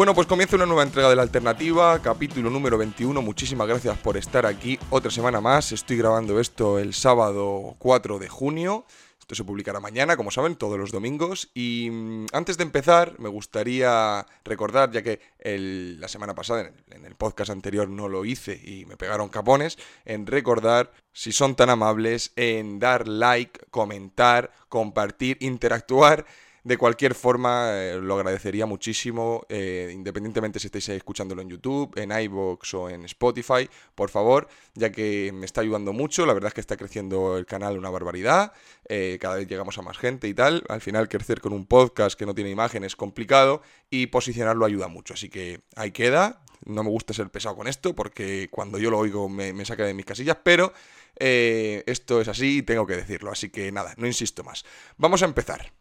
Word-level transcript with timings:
Bueno, 0.00 0.14
pues 0.14 0.26
comienza 0.26 0.56
una 0.56 0.64
nueva 0.64 0.82
entrega 0.82 1.10
de 1.10 1.16
la 1.16 1.20
alternativa, 1.20 2.00
capítulo 2.00 2.48
número 2.48 2.78
21. 2.78 3.20
Muchísimas 3.20 3.68
gracias 3.68 3.98
por 3.98 4.16
estar 4.16 4.46
aquí 4.46 4.78
otra 4.88 5.10
semana 5.10 5.42
más. 5.42 5.72
Estoy 5.72 5.98
grabando 5.98 6.40
esto 6.40 6.78
el 6.78 6.94
sábado 6.94 7.76
4 7.78 8.18
de 8.18 8.26
junio. 8.26 8.86
Esto 9.18 9.34
se 9.34 9.44
publicará 9.44 9.78
mañana, 9.78 10.16
como 10.16 10.30
saben, 10.30 10.56
todos 10.56 10.78
los 10.78 10.90
domingos. 10.90 11.50
Y 11.52 11.90
mm, 11.90 12.28
antes 12.32 12.56
de 12.56 12.62
empezar, 12.62 13.16
me 13.18 13.28
gustaría 13.28 14.24
recordar, 14.42 14.90
ya 14.90 15.02
que 15.02 15.20
la 15.44 16.08
semana 16.08 16.34
pasada, 16.34 16.72
en 16.92 17.04
el 17.04 17.14
podcast 17.14 17.50
anterior, 17.50 17.86
no 17.86 18.08
lo 18.08 18.24
hice 18.24 18.58
y 18.64 18.86
me 18.86 18.96
pegaron 18.96 19.28
capones, 19.28 19.76
en 20.06 20.26
recordar, 20.26 20.92
si 21.12 21.30
son 21.30 21.56
tan 21.56 21.68
amables, 21.68 22.32
en 22.36 22.78
dar 22.78 23.06
like, 23.06 23.66
comentar, 23.70 24.50
compartir, 24.70 25.36
interactuar 25.40 26.24
de 26.70 26.78
cualquier 26.78 27.16
forma, 27.16 27.72
eh, 27.72 27.98
lo 28.00 28.14
agradecería 28.14 28.64
muchísimo, 28.64 29.44
eh, 29.48 29.90
independientemente 29.92 30.60
si 30.60 30.68
estáis 30.68 30.88
escuchándolo 30.90 31.42
en 31.42 31.48
YouTube, 31.48 31.92
en 31.98 32.12
iVoox 32.12 32.74
o 32.74 32.88
en 32.88 33.04
Spotify, 33.06 33.68
por 33.96 34.08
favor, 34.08 34.46
ya 34.74 34.92
que 34.92 35.32
me 35.34 35.46
está 35.46 35.62
ayudando 35.62 35.92
mucho. 35.92 36.26
La 36.26 36.32
verdad 36.32 36.46
es 36.46 36.54
que 36.54 36.60
está 36.60 36.76
creciendo 36.76 37.36
el 37.38 37.44
canal 37.44 37.76
una 37.76 37.90
barbaridad. 37.90 38.52
Eh, 38.88 39.18
cada 39.20 39.34
vez 39.34 39.48
llegamos 39.48 39.78
a 39.78 39.82
más 39.82 39.98
gente 39.98 40.28
y 40.28 40.34
tal. 40.34 40.62
Al 40.68 40.80
final, 40.80 41.08
crecer 41.08 41.40
con 41.40 41.52
un 41.52 41.66
podcast 41.66 42.16
que 42.16 42.24
no 42.24 42.36
tiene 42.36 42.50
imagen 42.50 42.84
es 42.84 42.94
complicado 42.94 43.62
y 43.90 44.06
posicionarlo 44.06 44.64
ayuda 44.64 44.86
mucho. 44.86 45.14
Así 45.14 45.28
que 45.28 45.62
ahí 45.74 45.90
queda. 45.90 46.44
No 46.66 46.84
me 46.84 46.90
gusta 46.90 47.14
ser 47.14 47.30
pesado 47.30 47.56
con 47.56 47.66
esto 47.66 47.96
porque 47.96 48.46
cuando 48.48 48.78
yo 48.78 48.92
lo 48.92 48.98
oigo 48.98 49.28
me, 49.28 49.52
me 49.52 49.64
saca 49.64 49.84
de 49.84 49.94
mis 49.94 50.06
casillas, 50.06 50.36
pero 50.44 50.72
esto 51.18 52.20
es 52.20 52.28
así 52.28 52.58
y 52.58 52.62
tengo 52.62 52.86
que 52.86 52.94
decirlo. 52.94 53.32
Así 53.32 53.50
que 53.50 53.72
nada, 53.72 53.92
no 53.96 54.06
insisto 54.06 54.44
más. 54.44 54.64
Vamos 54.98 55.22
a 55.22 55.24
empezar. 55.24 55.72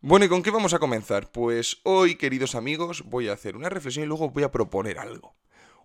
Bueno, 0.00 0.26
¿y 0.26 0.28
con 0.28 0.44
qué 0.44 0.52
vamos 0.52 0.74
a 0.74 0.78
comenzar? 0.78 1.32
Pues 1.32 1.78
hoy, 1.82 2.14
queridos 2.14 2.54
amigos, 2.54 3.02
voy 3.06 3.28
a 3.28 3.32
hacer 3.32 3.56
una 3.56 3.68
reflexión 3.68 4.04
y 4.04 4.06
luego 4.06 4.30
voy 4.30 4.44
a 4.44 4.52
proponer 4.52 5.00
algo. 5.00 5.34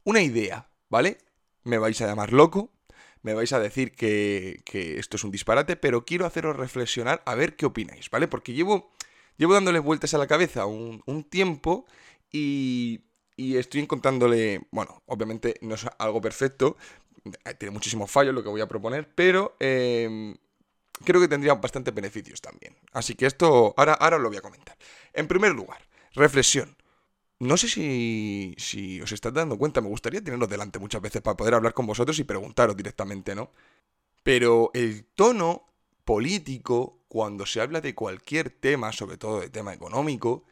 Una 0.03 0.21
idea, 0.21 0.69
¿vale? 0.87 1.17
Me 1.63 1.79
vais 1.79 1.99
a 1.99 2.05
llamar 2.05 2.31
loco, 2.31 2.69
me 3.23 3.33
vais 3.33 3.51
a 3.53 3.59
decir 3.59 3.93
que, 3.95 4.61
esto 4.99 5.17
es 5.17 5.23
un 5.23 5.31
disparate, 5.31 5.77
pero 5.77 6.05
quiero 6.05 6.27
haceros 6.27 6.55
reflexionar 6.55 7.23
a 7.25 7.33
ver 7.33 7.55
qué 7.55 7.65
opináis, 7.65 8.11
¿vale? 8.11 8.27
Porque 8.27 8.53
llevo, 8.53 8.91
llevo 9.37 9.55
dándole 9.55 9.79
vueltas 9.79 10.13
a 10.13 10.19
la 10.19 10.27
cabeza 10.27 10.67
un, 10.67 11.01
tiempo 11.27 11.87
y, 12.31 13.05
y 13.35 13.57
estoy 13.57 13.81
encontrándole, 13.81 14.67
bueno, 14.69 15.01
obviamente 15.07 15.55
no 15.61 15.73
es 15.73 15.87
algo 15.97 16.21
perfecto, 16.21 16.77
tiene 17.57 17.71
muchísimos 17.71 18.11
fallos 18.11 18.35
lo 18.35 18.43
que 18.43 18.49
voy 18.49 18.61
a 18.61 18.67
proponer, 18.67 19.09
pero 19.15 19.55
eh, 19.59 20.35
creo 21.03 21.21
que 21.21 21.27
tendría 21.27 21.53
bastante 21.55 21.91
beneficios 21.91 22.41
también. 22.41 22.75
Así 22.91 23.15
que 23.15 23.25
esto 23.25 23.73
ahora, 23.77 23.93
ahora 23.93 24.17
lo 24.17 24.29
voy 24.29 24.37
a 24.37 24.41
comentar. 24.41 24.77
En 25.13 25.27
primer 25.27 25.53
lugar, 25.53 25.87
reflexión. 26.13 26.75
No 27.39 27.57
sé 27.57 27.67
si, 27.67 28.55
si 28.57 29.01
os 29.01 29.11
estáis 29.11 29.33
dando 29.33 29.57
cuenta, 29.57 29.81
me 29.81 29.89
gustaría 29.89 30.23
teneros 30.23 30.47
delante 30.47 30.79
muchas 30.79 31.01
veces 31.01 31.21
para 31.21 31.35
poder 31.35 31.55
hablar 31.55 31.73
con 31.73 31.85
vosotros 31.85 32.17
y 32.19 32.23
preguntaros 32.23 32.77
directamente, 32.77 33.35
¿no? 33.35 33.51
Pero 34.23 34.71
el 34.73 35.05
tono 35.05 35.67
político, 36.05 37.03
cuando 37.07 37.45
se 37.45 37.59
habla 37.59 37.81
de 37.81 37.95
cualquier 37.95 38.49
tema, 38.49 38.91
sobre 38.93 39.17
todo 39.17 39.41
de 39.41 39.49
tema 39.49 39.73
económico, 39.73 40.45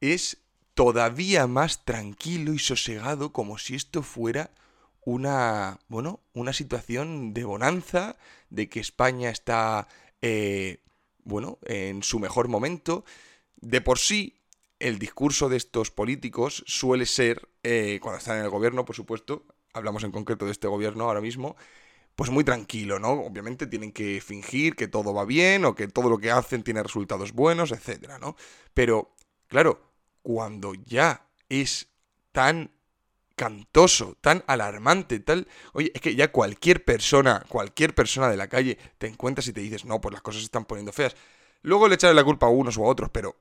es 0.00 0.38
todavía 0.74 1.46
más 1.46 1.84
tranquilo 1.84 2.54
y 2.54 2.58
sosegado 2.58 3.32
como 3.32 3.58
si 3.58 3.74
esto 3.74 4.02
fuera 4.02 4.50
una, 5.08 5.80
bueno, 5.88 6.20
una 6.34 6.52
situación 6.52 7.32
de 7.32 7.44
bonanza, 7.44 8.18
de 8.50 8.68
que 8.68 8.78
España 8.78 9.30
está, 9.30 9.88
eh, 10.20 10.82
bueno, 11.24 11.58
en 11.64 12.02
su 12.02 12.18
mejor 12.18 12.48
momento. 12.48 13.06
De 13.56 13.80
por 13.80 13.98
sí, 13.98 14.42
el 14.78 14.98
discurso 14.98 15.48
de 15.48 15.56
estos 15.56 15.90
políticos 15.90 16.62
suele 16.66 17.06
ser, 17.06 17.48
eh, 17.62 18.00
cuando 18.02 18.18
están 18.18 18.36
en 18.36 18.44
el 18.44 18.50
gobierno, 18.50 18.84
por 18.84 18.94
supuesto, 18.94 19.46
hablamos 19.72 20.04
en 20.04 20.12
concreto 20.12 20.44
de 20.44 20.52
este 20.52 20.68
gobierno 20.68 21.04
ahora 21.04 21.22
mismo, 21.22 21.56
pues 22.14 22.30
muy 22.30 22.44
tranquilo, 22.44 22.98
¿no? 22.98 23.12
Obviamente 23.12 23.66
tienen 23.66 23.92
que 23.92 24.20
fingir 24.20 24.76
que 24.76 24.88
todo 24.88 25.14
va 25.14 25.24
bien 25.24 25.64
o 25.64 25.74
que 25.74 25.88
todo 25.88 26.10
lo 26.10 26.18
que 26.18 26.30
hacen 26.30 26.62
tiene 26.62 26.82
resultados 26.82 27.32
buenos, 27.32 27.72
etcétera, 27.72 28.18
¿no? 28.18 28.36
Pero, 28.74 29.14
claro, 29.46 29.80
cuando 30.20 30.74
ya 30.74 31.30
es 31.48 31.88
tan 32.32 32.77
cantoso, 33.38 34.18
tan 34.20 34.44
alarmante, 34.46 35.20
tal... 35.20 35.48
Oye, 35.72 35.90
es 35.94 36.02
que 36.02 36.14
ya 36.14 36.30
cualquier 36.30 36.84
persona, 36.84 37.46
cualquier 37.48 37.94
persona 37.94 38.28
de 38.28 38.36
la 38.36 38.48
calle 38.48 38.76
te 38.98 39.06
encuentras 39.06 39.46
y 39.46 39.54
te 39.54 39.62
dices, 39.62 39.86
no, 39.86 40.02
pues 40.02 40.12
las 40.12 40.20
cosas 40.20 40.42
se 40.42 40.46
están 40.46 40.66
poniendo 40.66 40.92
feas. 40.92 41.16
Luego 41.62 41.88
le 41.88 41.94
echaré 41.94 42.12
la 42.12 42.24
culpa 42.24 42.46
a 42.46 42.50
unos 42.50 42.76
u 42.76 42.84
a 42.84 42.88
otros, 42.88 43.08
pero 43.10 43.36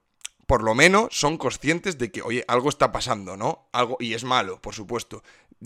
por 0.45 0.63
lo 0.63 0.73
menos 0.73 1.09
son 1.11 1.37
conscientes 1.37 1.97
de 1.97 2.09
que, 2.11 2.21
oye, 2.21 2.45
algo 2.47 2.69
está 2.69 2.93
pasando, 2.93 3.35
¿no? 3.35 3.67
Algo, 3.73 3.97
y 3.99 4.13
es 4.13 4.23
malo, 4.23 4.61
por 4.61 4.73
supuesto. 4.73 5.23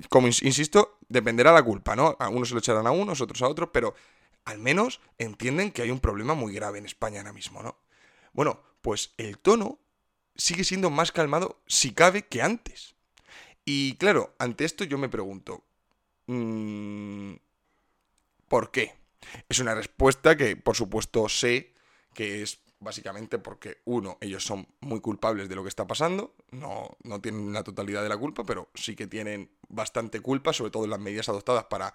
Como 0.10 0.28
insisto, 0.28 0.98
dependerá 1.08 1.52
la 1.52 1.62
culpa, 1.62 1.96
¿no? 1.96 2.16
A 2.20 2.30
unos 2.30 2.48
se 2.48 2.56
lo 2.56 2.60
echarán 2.60 2.88
a 2.88 2.92
unos, 2.92 3.22
otros 3.22 3.42
a 3.44 3.48
otros, 3.48 3.70
pero 3.72 3.94
al 4.46 4.58
menos 4.58 5.02
entienden 5.20 5.72
que 5.72 5.84
hay 5.84 5.92
un 5.92 6.00
problema 6.00 6.34
muy 6.34 6.54
grave 6.54 6.80
en 6.80 6.86
España 6.86 7.20
ahora 7.20 7.34
mismo, 7.34 7.62
¿no? 7.62 7.78
Bueno, 8.34 8.64
pues 8.82 9.14
el 9.18 9.38
tono 9.38 9.80
sigue 10.36 10.64
siendo 10.64 10.90
más 10.90 11.12
calmado, 11.12 11.62
si 11.68 11.94
cabe, 11.94 12.28
que 12.28 12.42
antes. 12.42 12.96
Y 13.66 13.96
claro, 13.98 14.36
ante 14.40 14.66
esto 14.66 14.84
yo 14.84 14.98
me 14.98 15.10
pregunto, 15.10 15.64
mm, 16.28 17.34
¿por 18.48 18.72
qué? 18.72 18.96
Es 19.50 19.60
una 19.60 19.76
respuesta 19.76 20.36
que 20.36 20.56
por 20.56 20.76
supuesto 20.76 21.30
sé 21.30 21.74
que 22.14 22.42
es 22.42 22.60
básicamente 22.80 23.38
porque, 23.38 23.78
uno, 23.86 24.18
ellos 24.22 24.44
son 24.44 24.68
muy 24.82 25.00
culpables 25.00 25.48
de 25.48 25.56
lo 25.56 25.62
que 25.62 25.70
está 25.70 25.86
pasando, 25.86 26.34
no, 26.50 26.98
no 27.04 27.22
tienen 27.22 27.54
la 27.54 27.64
totalidad 27.64 28.02
de 28.02 28.10
la 28.10 28.18
culpa, 28.18 28.44
pero 28.44 28.70
sí 28.74 28.96
que 28.96 29.06
tienen 29.06 29.52
bastante 29.70 30.20
culpa, 30.20 30.52
sobre 30.52 30.72
todo 30.72 30.84
en 30.86 30.90
las 30.90 31.00
medidas 31.00 31.30
adoptadas 31.30 31.66
para 31.66 31.94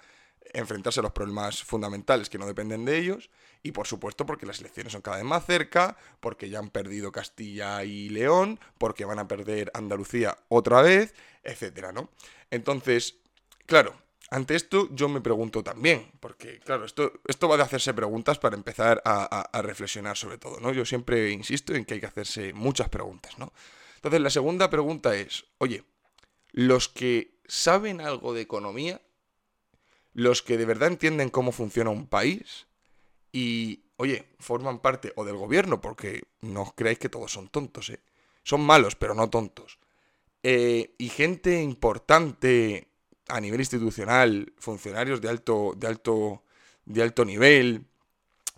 enfrentarse 0.52 1.00
a 1.00 1.02
los 1.02 1.12
problemas 1.12 1.62
fundamentales 1.62 2.28
que 2.28 2.38
no 2.38 2.46
dependen 2.46 2.84
de 2.84 2.98
ellos 2.98 3.30
y 3.62 3.72
por 3.72 3.86
supuesto 3.86 4.26
porque 4.26 4.46
las 4.46 4.60
elecciones 4.60 4.92
son 4.92 5.02
cada 5.02 5.16
vez 5.16 5.26
más 5.26 5.44
cerca, 5.44 5.96
porque 6.20 6.48
ya 6.48 6.58
han 6.58 6.70
perdido 6.70 7.12
Castilla 7.12 7.82
y 7.84 8.08
León, 8.08 8.60
porque 8.78 9.04
van 9.04 9.18
a 9.18 9.28
perder 9.28 9.70
Andalucía 9.74 10.38
otra 10.48 10.82
vez, 10.82 11.14
etcétera, 11.42 11.92
¿no? 11.92 12.10
Entonces, 12.50 13.16
claro, 13.66 13.94
ante 14.30 14.54
esto 14.54 14.88
yo 14.92 15.08
me 15.08 15.20
pregunto 15.20 15.62
también, 15.62 16.10
porque 16.20 16.60
claro, 16.60 16.84
esto, 16.84 17.12
esto 17.26 17.48
va 17.48 17.56
de 17.56 17.64
hacerse 17.64 17.94
preguntas 17.94 18.38
para 18.38 18.56
empezar 18.56 19.02
a, 19.04 19.24
a 19.24 19.62
reflexionar 19.62 20.16
sobre 20.16 20.38
todo, 20.38 20.60
¿no? 20.60 20.72
Yo 20.72 20.84
siempre 20.84 21.30
insisto 21.30 21.74
en 21.74 21.84
que 21.84 21.94
hay 21.94 22.00
que 22.00 22.06
hacerse 22.06 22.52
muchas 22.52 22.88
preguntas, 22.88 23.38
¿no? 23.38 23.52
Entonces 23.96 24.20
la 24.20 24.30
segunda 24.30 24.70
pregunta 24.70 25.16
es, 25.16 25.44
oye, 25.58 25.84
los 26.52 26.88
que 26.88 27.40
saben 27.48 28.00
algo 28.00 28.32
de 28.32 28.42
economía, 28.42 29.00
los 30.16 30.42
que 30.42 30.56
de 30.56 30.64
verdad 30.64 30.88
entienden 30.88 31.28
cómo 31.28 31.52
funciona 31.52 31.90
un 31.90 32.06
país 32.06 32.66
y, 33.32 33.82
oye, 33.98 34.24
forman 34.38 34.78
parte 34.78 35.12
o 35.14 35.26
del 35.26 35.36
gobierno, 35.36 35.82
porque 35.82 36.22
no 36.40 36.72
creáis 36.74 36.98
que 36.98 37.10
todos 37.10 37.30
son 37.30 37.48
tontos, 37.48 37.90
¿eh? 37.90 38.00
Son 38.42 38.62
malos, 38.62 38.96
pero 38.96 39.14
no 39.14 39.28
tontos. 39.28 39.78
Eh, 40.42 40.94
y 40.96 41.10
gente 41.10 41.60
importante 41.60 42.88
a 43.28 43.42
nivel 43.42 43.60
institucional, 43.60 44.54
funcionarios 44.56 45.20
de 45.20 45.28
alto, 45.28 45.74
de 45.76 45.86
alto, 45.86 46.44
de 46.86 47.02
alto 47.02 47.26
nivel, 47.26 47.84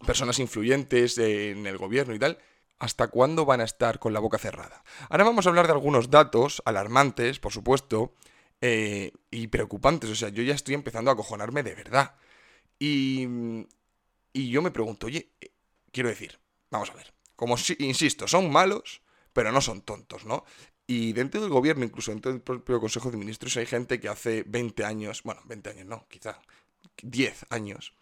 personas 0.07 0.39
influyentes 0.39 1.19
en 1.19 1.67
el 1.67 1.77
gobierno 1.77 2.15
y 2.15 2.21
tal, 2.21 2.39
¿hasta 2.79 3.09
cuándo 3.09 3.45
van 3.45 3.63
a 3.63 3.65
estar 3.65 3.99
con 3.99 4.13
la 4.13 4.21
boca 4.21 4.39
cerrada? 4.39 4.85
Ahora 5.09 5.25
vamos 5.25 5.45
a 5.45 5.49
hablar 5.49 5.67
de 5.67 5.73
algunos 5.73 6.09
datos 6.09 6.63
alarmantes, 6.65 7.41
por 7.41 7.53
supuesto, 7.53 8.13
eh, 8.61 9.13
y 9.31 9.47
preocupantes. 9.49 10.11
O 10.11 10.15
sea, 10.15 10.29
yo 10.31 10.43
ya 10.43 10.55
estoy 10.55 10.75
empezando 10.75 11.11
a 11.11 11.15
acojonarme 11.15 11.63
de 11.63 11.75
verdad. 11.75 12.15
Y, 12.79 13.27
y 14.33 14.51
yo 14.51 14.63
me 14.63 14.71
pregunto, 14.71 15.07
oye, 15.07 15.31
eh, 15.41 15.51
quiero 15.93 16.09
decir, 16.09 16.39
vamos 16.71 16.91
a 16.91 16.95
ver, 16.95 17.13
como 17.37 17.57
si, 17.57 17.77
insisto, 17.81 18.29
son 18.29 18.51
malos, 18.51 19.03
pero 19.33 19.53
no 19.53 19.61
son 19.61 19.83
tontos, 19.83 20.25
¿no? 20.25 20.45
Y 20.87 21.13
dentro 21.13 21.41
del 21.41 21.51
gobierno, 21.51 21.85
incluso 21.85 22.13
dentro 22.13 22.33
del 22.33 22.41
propio 22.41 22.81
Consejo 22.81 23.11
de 23.11 23.19
Ministros, 23.19 23.57
hay 23.57 23.67
gente 23.67 24.01
que 24.01 24.09
hace 24.09 24.43
20 24.47 24.85
años, 24.85 25.23
bueno, 25.23 25.43
20 25.45 25.71
años 25.71 25.87
no, 25.87 26.07
quizá 26.09 26.41
10 27.03 27.47
años, 27.51 27.95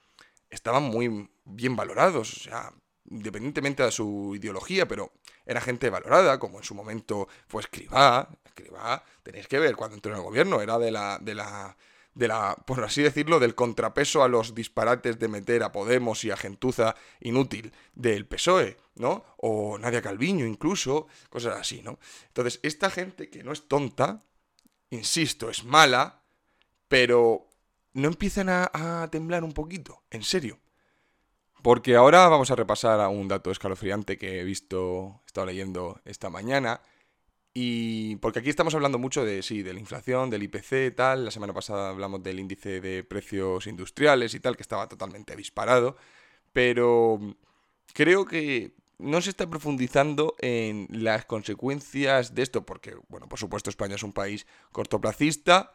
estaban 0.51 0.85
muy 0.85 1.29
bien 1.45 1.75
valorados. 1.75 2.33
O 2.37 2.41
sea, 2.41 2.73
independientemente 3.11 3.83
de 3.83 3.93
su 3.93 4.35
ideología, 4.37 4.87
pero 4.89 5.13
era 5.45 5.61
gente 5.61 5.91
valorada, 5.91 6.39
como 6.39 6.59
en 6.59 6.65
su 6.65 6.75
momento 6.75 7.29
fue 7.47 7.63
Escribá. 7.63 8.29
Escribá, 8.45 9.05
tenéis 9.23 9.49
que 9.49 9.59
ver, 9.59 9.77
cuando 9.77 9.97
entró 9.97 10.13
en 10.13 10.19
el 10.19 10.25
gobierno, 10.25 10.61
era 10.61 10.79
de 10.79 10.91
la, 10.91 11.19
de 11.21 11.35
la, 11.35 11.77
de 12.15 12.29
la, 12.29 12.57
por 12.67 12.83
así 12.83 13.03
decirlo, 13.03 13.39
del 13.39 13.55
contrapeso 13.55 14.23
a 14.23 14.29
los 14.29 14.55
disparates 14.55 15.19
de 15.19 15.29
meter 15.29 15.63
a 15.63 15.73
Podemos 15.73 16.25
y 16.25 16.31
a 16.31 16.37
gentuza 16.37 16.97
inútil 17.21 17.73
del 17.95 18.27
PSOE, 18.27 18.79
¿no? 18.95 19.25
O 19.37 19.79
Nadia 19.79 20.03
Calviño 20.03 20.47
incluso, 20.47 21.07
cosas 21.29 21.61
así, 21.61 21.83
¿no? 21.83 21.99
Entonces, 22.29 22.59
esta 22.63 22.91
gente 22.91 23.29
que 23.29 23.45
no 23.45 23.53
es 23.53 23.69
tonta, 23.69 24.25
insisto, 24.91 25.51
es 25.51 25.65
mala, 25.65 26.23
pero 26.89 27.49
no 27.93 28.09
empiezan 28.09 28.49
a, 28.49 28.71
a 28.73 29.11
temblar 29.11 29.45
un 29.45 29.53
poquito, 29.53 30.03
en 30.11 30.23
serio. 30.23 30.59
Porque 31.67 31.97
ahora 31.97 32.29
vamos 32.29 32.53
a 32.53 32.55
repasar 32.55 33.01
a 33.01 33.09
un 33.09 33.27
dato 33.27 33.51
escalofriante 33.51 34.17
que 34.19 34.39
he 34.39 34.45
visto, 34.45 35.21
he 35.25 35.27
estado 35.27 35.49
leyendo 35.49 36.01
esta 36.05 36.31
mañana. 36.31 36.81
Y 37.55 38.15
porque 38.19 38.39
aquí 38.39 38.51
estamos 38.51 38.73
hablando 38.77 39.01
mucho 39.01 39.25
de, 39.25 39.43
sí, 39.43 39.65
de 39.65 39.75
la 39.75 39.81
inflación, 39.81 40.31
del 40.31 40.45
IPC, 40.45 40.95
tal. 40.95 41.25
La 41.25 41.33
semana 41.33 41.53
pasada 41.53 41.89
hablamos 41.89 42.23
del 42.23 42.39
índice 42.39 42.81
de 42.81 43.03
precios 43.03 43.67
industriales 43.67 44.33
y 44.35 44.39
tal, 44.39 44.55
que 44.55 44.63
estaba 44.63 44.89
totalmente 44.89 45.35
disparado. 45.35 45.97
Pero 46.53 47.19
creo 47.95 48.27
que 48.27 48.77
no 48.99 49.21
se 49.21 49.31
está 49.31 49.51
profundizando 49.51 50.37
en 50.39 50.87
las 50.93 51.25
consecuencias 51.25 52.33
de 52.33 52.43
esto, 52.45 52.65
porque, 52.65 52.97
bueno, 53.09 53.29
por 53.29 53.41
supuesto 53.41 53.71
España 53.71 53.97
es 53.97 54.05
un 54.05 54.13
país 54.13 54.47
cortoplacista, 54.71 55.73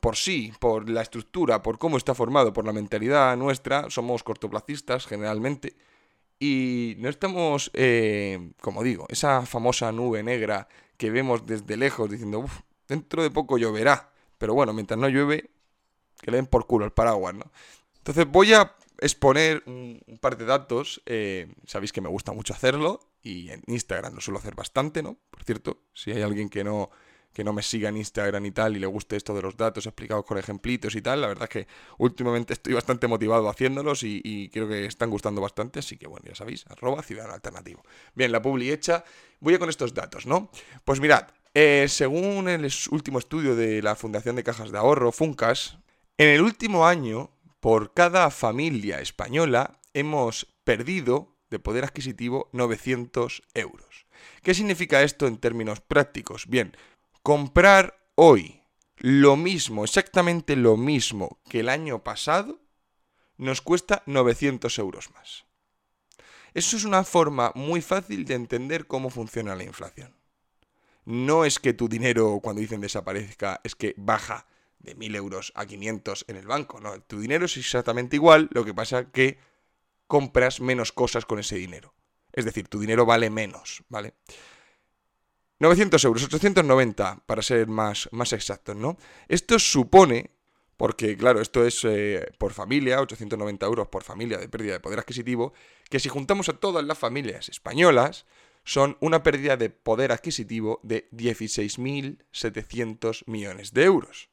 por, 0.00 0.16
sí, 0.16 0.52
por 0.60 0.88
la 0.88 1.02
estructura, 1.02 1.60
por 1.60 1.76
cómo 1.78 1.96
está 1.96 2.14
formado, 2.14 2.52
por 2.52 2.64
la 2.64 2.72
mentalidad 2.72 3.36
nuestra, 3.36 3.90
somos 3.90 4.22
cortoplacistas 4.22 5.06
generalmente. 5.06 5.74
Y 6.38 6.94
no 6.98 7.08
estamos, 7.08 7.72
eh, 7.74 8.52
como 8.60 8.84
digo, 8.84 9.06
esa 9.08 9.44
famosa 9.44 9.90
nube 9.90 10.22
negra 10.22 10.68
que 10.96 11.10
vemos 11.10 11.46
desde 11.46 11.76
lejos 11.76 12.08
diciendo, 12.08 12.38
uff, 12.38 12.60
dentro 12.86 13.24
de 13.24 13.30
poco 13.32 13.58
lloverá. 13.58 14.12
Pero 14.38 14.54
bueno, 14.54 14.72
mientras 14.72 15.00
no 15.00 15.08
llueve, 15.08 15.50
que 16.20 16.30
le 16.30 16.36
den 16.36 16.46
por 16.46 16.68
culo 16.68 16.84
el 16.84 16.92
paraguas, 16.92 17.34
¿no? 17.34 17.50
Entonces 17.96 18.24
voy 18.30 18.54
a 18.54 18.72
exponer 19.00 19.64
un, 19.66 20.00
par 20.20 20.36
de 20.36 20.44
datos. 20.44 21.02
Eh, 21.06 21.52
sabéis 21.66 21.90
que 21.92 22.00
me 22.00 22.08
gusta 22.08 22.30
mucho 22.30 22.54
hacerlo 22.54 23.00
y 23.20 23.50
en 23.50 23.64
Instagram 23.66 24.14
lo 24.14 24.20
suelo 24.20 24.38
hacer 24.38 24.54
bastante, 24.54 25.02
¿no? 25.02 25.16
Por 25.28 25.42
cierto, 25.42 25.80
si 25.92 26.12
hay 26.12 26.22
alguien 26.22 26.48
que 26.48 26.62
no 26.62 26.90
que 27.36 27.44
no 27.44 27.52
me 27.52 27.62
siga 27.62 27.90
en 27.90 27.98
Instagram 27.98 28.46
y 28.46 28.50
tal 28.50 28.76
y 28.76 28.78
le 28.78 28.86
guste 28.86 29.14
esto 29.14 29.34
de 29.34 29.42
los 29.42 29.58
datos 29.58 29.84
explicados 29.84 30.24
con 30.24 30.38
ejemplitos 30.38 30.96
y 30.96 31.02
tal, 31.02 31.20
la 31.20 31.26
verdad 31.26 31.42
es 31.42 31.50
que 31.50 31.66
últimamente 31.98 32.54
estoy 32.54 32.72
bastante 32.72 33.06
motivado 33.08 33.50
haciéndolos 33.50 34.04
y, 34.04 34.48
creo 34.50 34.66
que 34.66 34.86
están 34.86 35.10
gustando 35.10 35.42
bastante, 35.42 35.80
así 35.80 35.98
que 35.98 36.06
bueno, 36.06 36.24
ya 36.26 36.34
sabéis, 36.34 36.64
arroba 36.66 37.02
ciudadano 37.02 37.34
alternativo. 37.34 37.82
Bien, 38.14 38.32
la 38.32 38.40
publi 38.40 38.72
hecha, 38.72 39.04
voy 39.40 39.52
a 39.52 39.58
con 39.58 39.68
estos 39.68 39.92
datos, 39.92 40.24
¿no? 40.24 40.50
Pues 40.82 40.98
mirad, 40.98 41.28
eh, 41.52 41.84
según 41.90 42.48
el 42.48 42.72
último 42.90 43.18
estudio 43.18 43.54
de 43.54 43.82
la 43.82 43.96
Fundación 43.96 44.36
de 44.36 44.42
Cajas 44.42 44.72
de 44.72 44.78
Ahorro, 44.78 45.12
Funcas, 45.12 45.76
en 46.16 46.30
el 46.30 46.40
último 46.40 46.86
año, 46.86 47.32
por 47.60 47.92
cada 47.92 48.30
familia 48.30 49.02
española, 49.02 49.78
hemos 49.92 50.46
perdido 50.64 51.36
de 51.50 51.58
poder 51.58 51.84
adquisitivo 51.84 52.48
900 52.54 53.42
euros. 53.52 54.06
¿Qué 54.42 54.54
significa 54.54 55.02
esto 55.02 55.26
en 55.26 55.36
términos 55.36 55.80
prácticos? 55.80 56.46
Bien, 56.46 56.74
comprar 57.26 58.08
hoy 58.14 58.62
lo 58.98 59.34
mismo, 59.34 59.82
exactamente 59.82 60.54
lo 60.54 60.76
mismo 60.76 61.40
que 61.50 61.58
el 61.58 61.68
año 61.68 62.04
pasado, 62.04 62.60
nos 63.36 63.60
cuesta 63.60 64.04
900 64.06 64.78
euros 64.78 65.10
más. 65.10 65.44
Eso 66.54 66.76
es 66.76 66.84
una 66.84 67.02
forma 67.02 67.50
muy 67.56 67.80
fácil 67.80 68.26
de 68.26 68.34
entender 68.34 68.86
cómo 68.86 69.10
funciona 69.10 69.56
la 69.56 69.64
inflación. 69.64 70.14
No 71.04 71.44
es 71.44 71.58
que 71.58 71.72
tu 71.72 71.88
dinero, 71.88 72.38
cuando 72.40 72.60
dicen 72.60 72.80
desaparezca, 72.80 73.60
es 73.64 73.74
que 73.74 73.94
baja 73.96 74.46
de 74.78 74.96
1.000 74.96 75.16
euros 75.16 75.52
a 75.56 75.66
500 75.66 76.26
en 76.28 76.36
el 76.36 76.46
banco. 76.46 76.78
No, 76.78 77.00
tu 77.00 77.18
dinero 77.18 77.46
es 77.46 77.56
exactamente 77.56 78.14
igual, 78.14 78.48
lo 78.52 78.64
que 78.64 78.72
pasa 78.72 79.10
que 79.10 79.40
compras 80.06 80.60
menos 80.60 80.92
cosas 80.92 81.26
con 81.26 81.40
ese 81.40 81.56
dinero. 81.56 81.92
Es 82.32 82.44
decir, 82.44 82.68
tu 82.68 82.78
dinero 82.78 83.04
vale 83.04 83.30
menos, 83.30 83.82
¿vale? 83.88 84.14
900 85.58 86.04
euros, 86.04 86.24
890 86.24 87.22
para 87.26 87.42
ser 87.42 87.66
más, 87.66 88.08
más 88.12 88.32
exactos, 88.32 88.76
¿no? 88.76 88.96
Esto 89.28 89.58
supone, 89.58 90.30
porque 90.76 91.16
claro, 91.16 91.40
esto 91.40 91.64
es 91.64 91.82
eh, 91.84 92.28
por 92.38 92.52
familia, 92.52 93.00
890 93.00 93.64
euros 93.64 93.88
por 93.88 94.04
familia 94.04 94.36
de 94.38 94.48
pérdida 94.48 94.74
de 94.74 94.80
poder 94.80 94.98
adquisitivo, 94.98 95.54
que 95.88 95.98
si 95.98 96.10
juntamos 96.10 96.50
a 96.50 96.54
todas 96.54 96.84
las 96.84 96.98
familias 96.98 97.48
españolas, 97.48 98.26
son 98.64 98.98
una 99.00 99.22
pérdida 99.22 99.56
de 99.56 99.70
poder 99.70 100.12
adquisitivo 100.12 100.80
de 100.82 101.08
16.700 101.12 103.22
millones 103.26 103.72
de 103.72 103.84
euros. 103.84 104.28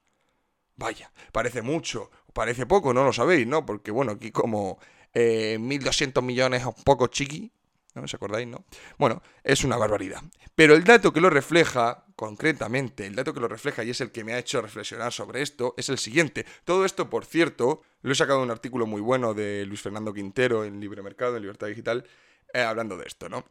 Vaya, 0.76 1.14
parece 1.32 1.62
mucho, 1.62 2.10
parece 2.34 2.66
poco, 2.66 2.94
no 2.94 3.04
lo 3.04 3.14
sabéis, 3.14 3.48
¿no? 3.48 3.66
Porque 3.66 3.92
bueno, 3.92 4.14
aquí 4.14 4.32
como 4.32 4.80
1.200 5.14 6.18
eh, 6.18 6.22
millones 6.22 6.62
es 6.62 6.68
un 6.68 6.84
poco 6.84 7.08
chiqui, 7.08 7.52
¿No 7.96 8.02
os 8.02 8.14
acordáis, 8.14 8.48
no? 8.48 8.66
Bueno, 8.98 9.22
es 9.44 9.64
una 9.64 9.78
barbaridad. 9.78 10.22
Pero 10.56 10.74
el 10.74 10.84
dato 10.84 11.14
que 11.14 11.22
lo 11.22 11.30
refleja, 11.30 12.06
concretamente, 12.16 13.06
el 13.06 13.16
dato 13.16 13.34
que 13.34 13.40
lo 13.40 13.48
refleja 13.48 13.84
y 13.84 13.92
es 13.92 14.02
el 14.02 14.12
que 14.12 14.24
me 14.24 14.34
ha 14.34 14.40
hecho 14.40 14.62
reflexionar 14.62 15.14
sobre 15.14 15.42
esto, 15.42 15.76
es 15.78 15.90
el 15.90 16.00
siguiente. 16.00 16.46
Todo 16.64 16.86
esto, 16.86 17.10
por 17.10 17.26
cierto, 17.26 17.82
lo 18.02 18.12
he 18.12 18.16
sacado 18.16 18.40
de 18.40 18.46
un 18.46 18.52
artículo 18.52 18.88
muy 18.88 19.02
bueno 19.02 19.34
de 19.34 19.66
Luis 19.66 19.82
Fernando 19.82 20.14
Quintero 20.14 20.66
en 20.66 20.80
Libre 20.80 21.04
Mercado, 21.04 21.36
en 21.36 21.44
Libertad 21.44 21.68
Digital, 21.68 22.06
eh, 22.54 22.62
hablando 22.62 22.98
de 22.98 23.06
esto, 23.06 23.30
¿no? 23.30 23.46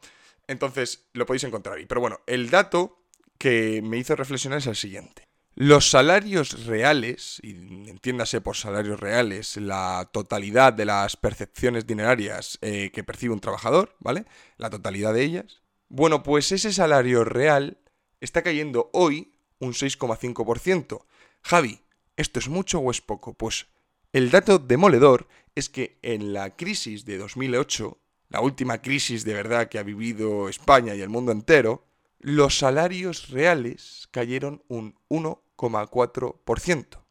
Entonces, 0.48 1.08
lo 1.12 1.24
podéis 1.24 1.44
encontrar 1.44 1.76
ahí. 1.76 1.86
Pero 1.86 2.00
bueno, 2.00 2.20
el 2.26 2.50
dato 2.50 3.04
que 3.38 3.80
me 3.82 3.98
hizo 3.98 4.16
reflexionar 4.16 4.58
es 4.58 4.66
el 4.66 4.76
siguiente. 4.76 5.28
Los 5.54 5.90
salarios 5.90 6.64
reales, 6.64 7.38
y 7.42 7.50
entiéndase 7.90 8.40
por 8.40 8.56
salarios 8.56 8.98
reales 8.98 9.58
la 9.58 10.08
totalidad 10.10 10.72
de 10.72 10.86
las 10.86 11.16
percepciones 11.16 11.86
dinerarias 11.86 12.58
eh, 12.62 12.90
que 12.92 13.04
percibe 13.04 13.34
un 13.34 13.40
trabajador, 13.40 13.94
¿vale? 14.00 14.24
La 14.56 14.70
totalidad 14.70 15.12
de 15.12 15.22
ellas. 15.22 15.62
Bueno, 15.90 16.22
pues 16.22 16.52
ese 16.52 16.72
salario 16.72 17.24
real 17.24 17.78
está 18.20 18.42
cayendo 18.42 18.88
hoy 18.94 19.34
un 19.58 19.74
6,5%. 19.74 21.04
Javi, 21.42 21.80
¿esto 22.16 22.38
es 22.38 22.48
mucho 22.48 22.78
o 22.78 22.90
es 22.90 23.02
poco? 23.02 23.34
Pues 23.34 23.66
el 24.14 24.30
dato 24.30 24.58
demoledor 24.58 25.28
es 25.54 25.68
que 25.68 25.98
en 26.00 26.32
la 26.32 26.56
crisis 26.56 27.04
de 27.04 27.18
2008, 27.18 27.98
la 28.30 28.40
última 28.40 28.80
crisis 28.80 29.24
de 29.24 29.34
verdad 29.34 29.68
que 29.68 29.78
ha 29.78 29.82
vivido 29.82 30.48
España 30.48 30.94
y 30.94 31.02
el 31.02 31.10
mundo 31.10 31.30
entero, 31.30 31.84
los 32.22 32.56
salarios 32.56 33.28
reales 33.30 34.08
cayeron 34.12 34.64
un 34.68 34.96
1,4%. 35.10 37.04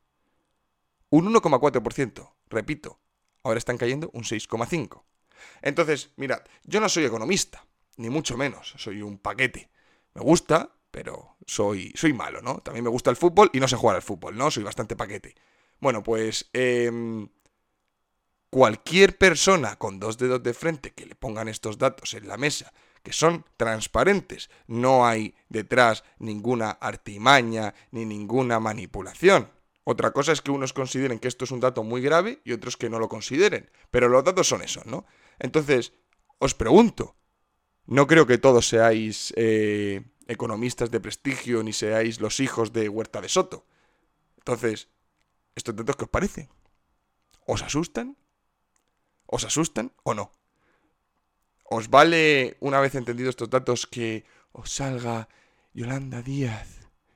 Un 1.09 1.33
1,4%, 1.33 2.33
repito, 2.49 2.99
ahora 3.43 3.57
están 3.57 3.77
cayendo 3.77 4.09
un 4.13 4.23
6,5%. 4.23 5.03
Entonces, 5.61 6.13
mirad, 6.15 6.41
yo 6.63 6.79
no 6.79 6.87
soy 6.87 7.03
economista, 7.03 7.65
ni 7.97 8.09
mucho 8.09 8.37
menos, 8.37 8.73
soy 8.77 9.01
un 9.01 9.17
paquete. 9.17 9.69
Me 10.13 10.21
gusta, 10.21 10.77
pero 10.91 11.35
soy, 11.45 11.91
soy 11.95 12.13
malo, 12.13 12.41
¿no? 12.41 12.59
También 12.59 12.85
me 12.85 12.89
gusta 12.89 13.09
el 13.09 13.17
fútbol 13.17 13.49
y 13.53 13.59
no 13.59 13.67
sé 13.67 13.75
jugar 13.75 13.97
al 13.97 14.01
fútbol, 14.01 14.37
¿no? 14.37 14.49
Soy 14.49 14.63
bastante 14.63 14.95
paquete. 14.95 15.35
Bueno, 15.79 16.03
pues 16.03 16.49
em, 16.53 17.27
cualquier 18.49 19.17
persona 19.17 19.75
con 19.75 19.99
dos 19.99 20.17
dedos 20.17 20.41
de 20.43 20.53
frente 20.53 20.91
que 20.91 21.05
le 21.05 21.15
pongan 21.15 21.49
estos 21.49 21.77
datos 21.77 22.13
en 22.13 22.29
la 22.29 22.37
mesa 22.37 22.71
que 23.03 23.13
son 23.13 23.45
transparentes. 23.57 24.49
No 24.67 25.05
hay 25.05 25.35
detrás 25.49 26.03
ninguna 26.19 26.71
artimaña 26.71 27.73
ni 27.91 28.05
ninguna 28.05 28.59
manipulación. 28.59 29.51
Otra 29.83 30.11
cosa 30.11 30.31
es 30.31 30.41
que 30.41 30.51
unos 30.51 30.73
consideren 30.73 31.19
que 31.19 31.27
esto 31.27 31.45
es 31.45 31.51
un 31.51 31.59
dato 31.59 31.83
muy 31.83 32.01
grave 32.01 32.41
y 32.43 32.53
otros 32.53 32.77
que 32.77 32.89
no 32.89 32.99
lo 32.99 33.09
consideren. 33.09 33.69
Pero 33.89 34.09
los 34.09 34.23
datos 34.23 34.47
son 34.47 34.61
esos, 34.61 34.85
¿no? 34.85 35.05
Entonces, 35.39 35.93
os 36.37 36.53
pregunto, 36.53 37.15
no 37.85 38.05
creo 38.05 38.27
que 38.27 38.37
todos 38.37 38.67
seáis 38.67 39.33
eh, 39.35 40.03
economistas 40.27 40.91
de 40.91 40.99
prestigio 40.99 41.63
ni 41.63 41.73
seáis 41.73 42.21
los 42.21 42.39
hijos 42.39 42.73
de 42.73 42.89
Huerta 42.89 43.21
de 43.21 43.29
Soto. 43.29 43.65
Entonces, 44.37 44.89
¿estos 45.55 45.75
datos 45.75 45.95
qué 45.95 46.03
os 46.05 46.09
parecen? 46.09 46.49
¿Os 47.45 47.63
asustan? 47.63 48.17
¿Os 49.25 49.43
asustan 49.43 49.93
o 50.03 50.13
no? 50.13 50.31
¿Os 51.73 51.89
vale, 51.89 52.57
una 52.59 52.81
vez 52.81 52.95
entendidos 52.95 53.29
estos 53.29 53.49
datos, 53.49 53.87
que 53.87 54.25
os 54.51 54.69
salga 54.69 55.29
Yolanda 55.73 56.21
Díaz, 56.21 56.67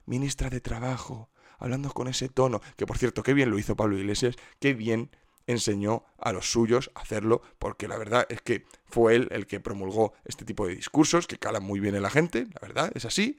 ministra 0.06 0.50
de 0.50 0.62
Trabajo, 0.62 1.30
hablando 1.60 1.92
con 1.92 2.08
ese 2.08 2.30
tono? 2.30 2.62
Que 2.78 2.86
por 2.86 2.98
cierto, 2.98 3.22
qué 3.22 3.34
bien 3.34 3.52
lo 3.52 3.60
hizo 3.60 3.76
Pablo 3.76 3.98
Iglesias, 3.98 4.38
qué 4.62 4.74
bien 4.74 5.12
enseñó 5.46 6.06
a 6.18 6.32
los 6.32 6.50
suyos 6.50 6.90
a 6.96 7.02
hacerlo, 7.02 7.42
porque 7.60 7.90
la 7.90 7.98
verdad 7.98 8.26
es 8.30 8.42
que 8.42 8.66
fue 8.86 9.16
él 9.16 9.28
el 9.32 9.46
que 9.46 9.60
promulgó 9.60 10.14
este 10.24 10.46
tipo 10.46 10.66
de 10.66 10.78
discursos 10.78 11.28
que 11.28 11.38
calan 11.38 11.64
muy 11.64 11.82
bien 11.82 11.94
en 11.96 12.04
la 12.04 12.10
gente, 12.10 12.48
la 12.54 12.62
verdad, 12.66 12.92
es 12.96 13.04
así, 13.04 13.38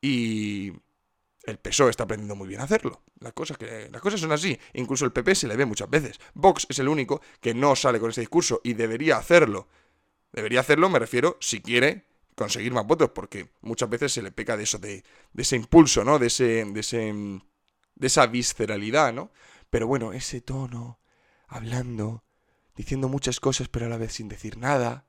y 0.00 0.72
el 1.44 1.58
PSOE 1.58 1.90
está 1.90 2.02
aprendiendo 2.02 2.34
muy 2.34 2.48
bien 2.48 2.60
a 2.60 2.64
hacerlo. 2.64 3.04
Las 3.20 3.34
cosas, 3.34 3.56
que, 3.56 3.88
las 3.92 4.02
cosas 4.02 4.18
son 4.18 4.32
así, 4.32 4.58
incluso 4.74 5.04
el 5.04 5.12
PP 5.12 5.32
se 5.36 5.46
le 5.46 5.54
ve 5.54 5.64
muchas 5.64 5.88
veces. 5.88 6.18
Vox 6.34 6.66
es 6.68 6.80
el 6.80 6.88
único 6.88 7.20
que 7.40 7.54
no 7.54 7.76
sale 7.76 8.00
con 8.00 8.10
ese 8.10 8.22
discurso 8.22 8.60
y 8.64 8.72
debería 8.74 9.16
hacerlo 9.16 9.68
Debería 10.36 10.60
hacerlo, 10.60 10.90
me 10.90 10.98
refiero, 10.98 11.38
si 11.40 11.62
quiere 11.62 12.04
conseguir 12.34 12.70
más 12.70 12.86
votos, 12.86 13.10
porque 13.14 13.48
muchas 13.62 13.88
veces 13.88 14.12
se 14.12 14.20
le 14.20 14.30
peca 14.30 14.58
de 14.58 14.64
eso, 14.64 14.78
de, 14.78 15.02
ese 15.34 15.56
impulso, 15.56 16.04
¿no? 16.04 16.18
De 16.18 16.26
ese, 16.26 16.62
de 16.66 16.80
ese, 16.80 17.14
de 17.94 18.06
esa 18.06 18.26
visceralidad, 18.26 19.14
¿no? 19.14 19.32
Pero 19.70 19.86
bueno, 19.86 20.12
ese 20.12 20.42
tono, 20.42 21.00
hablando, 21.48 22.22
diciendo 22.76 23.08
muchas 23.08 23.40
cosas, 23.40 23.68
pero 23.68 23.86
a 23.86 23.88
la 23.88 23.96
vez 23.96 24.12
sin 24.12 24.28
decir 24.28 24.58
nada, 24.58 25.06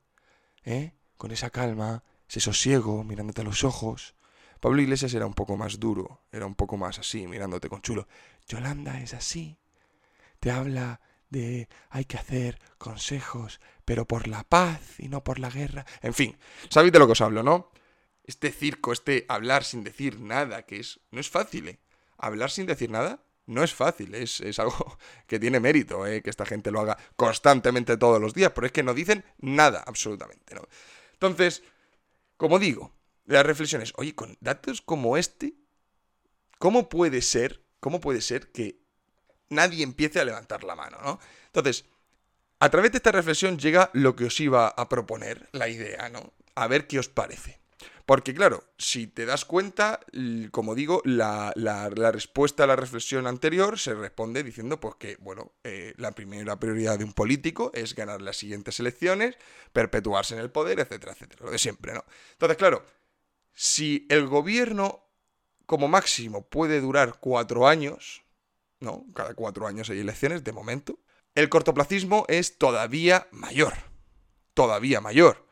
¿eh? 0.64 0.94
Con 1.18 1.32
esa 1.32 1.50
calma, 1.50 2.06
ese 2.30 2.40
sosiego, 2.40 3.04
mirándote 3.04 3.42
a 3.42 3.44
los 3.44 3.66
ojos. 3.66 4.16
Pablo 4.62 4.82
Iglesias 4.82 5.14
era 5.14 5.26
un 5.26 5.34
poco 5.34 5.58
más 5.58 5.78
duro, 5.78 6.22
era 6.32 6.46
un 6.46 6.56
poco 6.56 6.78
más 6.78 7.00
así, 7.00 7.28
mirándote 7.28 7.68
con 7.68 7.82
chulo. 7.82 8.08
Yolanda 8.48 9.02
es 9.02 9.14
así. 9.14 9.58
Te 10.40 10.52
habla 10.52 11.02
de 11.30 11.68
hay 11.90 12.06
que 12.06 12.18
hacer 12.18 12.60
consejos, 12.78 13.60
pero 13.88 14.06
por 14.06 14.28
la 14.28 14.44
paz 14.44 15.00
y 15.00 15.08
no 15.08 15.24
por 15.24 15.40
la 15.40 15.50
guerra. 15.50 15.86
En 16.02 16.14
fin, 16.14 16.38
sabéis 16.70 16.92
de 16.92 17.00
lo 17.00 17.06
que 17.06 17.14
os 17.14 17.22
hablo, 17.22 17.42
¿no? 17.42 17.72
Este 18.26 18.52
circo, 18.52 18.92
este 18.92 19.26
hablar 19.30 19.64
sin 19.64 19.86
decir 19.86 20.20
nada, 20.20 20.64
que 20.64 20.82
es 20.82 21.00
no 21.10 21.22
es 21.22 21.30
fácil, 21.30 21.70
¿eh? 21.70 21.80
Hablar 22.18 22.52
sin 22.52 22.66
decir 22.66 22.92
nada 22.92 23.24
no 23.46 23.64
es 23.64 23.74
fácil, 23.74 24.14
es, 24.14 24.42
es 24.42 24.60
algo 24.60 24.98
que 25.26 25.40
tiene 25.40 25.62
mérito, 25.62 26.06
¿eh? 26.06 26.22
que 26.22 26.30
esta 26.30 26.46
gente 26.46 26.70
lo 26.70 26.82
haga 26.82 26.98
constantemente 27.16 27.96
todos 27.96 28.20
los 28.20 28.34
días, 28.34 28.52
pero 28.54 28.68
es 28.68 28.74
que 28.74 28.84
no 28.84 28.94
dicen 28.94 29.24
nada, 29.38 29.86
absolutamente, 29.88 30.54
¿no? 30.54 30.64
Entonces, 31.14 31.64
como 32.36 32.60
digo, 32.60 32.94
las 33.24 33.46
reflexiones, 33.46 33.94
oye, 33.96 34.14
con 34.14 34.38
datos 34.42 34.82
como 34.82 35.16
este, 35.16 35.54
¿cómo 36.60 36.90
puede 36.90 37.22
ser, 37.22 37.64
cómo 37.80 38.02
puede 38.02 38.20
ser 38.20 38.52
que 38.52 38.82
nadie 39.48 39.86
empiece 39.86 40.20
a 40.20 40.26
levantar 40.26 40.66
la 40.66 40.76
mano, 40.76 40.98
¿no? 41.02 41.20
Entonces, 41.46 41.86
a 42.60 42.70
través 42.70 42.92
de 42.92 42.98
esta 42.98 43.12
reflexión 43.12 43.58
llega 43.58 43.90
lo 43.94 44.16
que 44.16 44.26
os 44.26 44.40
iba 44.40 44.68
a 44.68 44.90
proponer, 44.90 45.50
la 45.52 45.70
idea, 45.70 46.10
¿no? 46.10 46.34
A 46.56 46.68
ver 46.68 46.88
qué 46.88 47.00
os 47.00 47.10
parece. 47.10 47.60
Porque 48.08 48.34
claro, 48.34 48.64
si 48.78 49.08
te 49.08 49.26
das 49.26 49.44
cuenta, 49.44 50.00
como 50.52 50.76
digo, 50.76 51.02
la, 51.04 51.52
respuesta 51.92 52.64
a 52.64 52.68
la 52.68 52.78
reflexión 52.78 53.28
anterior 53.28 53.78
se 53.78 53.94
responde 53.94 54.44
diciendo 54.44 54.80
pues 54.80 54.96
que, 54.96 55.18
bueno, 55.18 55.52
eh, 55.66 55.94
la 55.98 56.14
primera 56.14 56.58
prioridad 56.58 56.98
de 56.98 57.04
un 57.04 57.12
político 57.12 57.70
es 57.74 57.96
ganar 57.96 58.22
las 58.22 58.38
siguientes 58.38 58.80
elecciones, 58.80 59.36
perpetuarse 59.74 60.36
en 60.36 60.40
el 60.40 60.50
poder, 60.50 60.80
etcétera, 60.80 61.12
etcétera, 61.12 61.46
lo 61.46 61.52
de 61.52 61.60
siempre, 61.60 61.94
¿no? 61.94 62.06
Entonces, 62.32 62.58
claro, 62.58 62.86
si 63.54 64.08
el 64.10 64.26
gobierno 64.26 65.04
como 65.66 65.90
máximo 65.90 66.48
puede 66.48 66.80
durar 66.80 67.20
cuatro 67.20 67.68
años, 67.68 68.24
¿no? 68.80 69.06
Cada 69.14 69.34
cuatro 69.34 69.68
años 69.68 69.90
hay 69.90 70.00
elecciones, 70.00 70.46
de 70.46 70.54
momento, 70.54 70.98
el 71.38 71.50
cortoplacismo 71.50 72.26
es 72.30 72.58
todavía 72.58 73.28
mayor. 73.30 73.76
Todavía 74.56 75.02
mayor. 75.02 75.46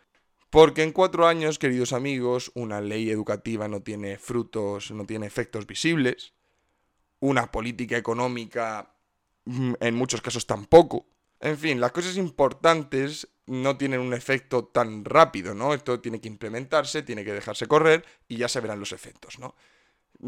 Porque 0.50 0.82
en 0.82 0.92
cuatro 0.92 1.28
años, 1.28 1.60
queridos 1.60 1.94
amigos, 1.94 2.52
una 2.56 2.82
ley 2.82 3.12
educativa 3.12 3.68
no 3.68 3.84
tiene 3.84 4.18
frutos, 4.18 4.90
no 4.90 5.06
tiene 5.06 5.28
efectos 5.28 5.68
visibles. 5.68 6.34
Una 7.20 7.52
política 7.52 7.98
económica, 7.98 8.96
mm, 9.46 9.74
en 9.80 9.94
muchos 9.94 10.24
casos 10.24 10.48
tampoco. 10.48 11.06
En 11.40 11.56
fin, 11.56 11.80
las 11.80 11.92
cosas 11.92 12.18
importantes 12.18 13.28
no 13.46 13.78
tienen 13.78 14.00
un 14.00 14.16
efecto 14.16 14.66
tan 14.66 15.06
rápido, 15.06 15.54
¿no? 15.54 15.76
Esto 15.76 16.00
tiene 16.00 16.20
que 16.20 16.30
implementarse, 16.30 17.04
tiene 17.04 17.24
que 17.24 17.34
dejarse 17.34 17.68
correr 17.68 18.04
y 18.28 18.38
ya 18.38 18.50
se 18.50 18.60
verán 18.60 18.80
los 18.80 18.92
efectos, 18.92 19.38
¿no? 19.38 19.54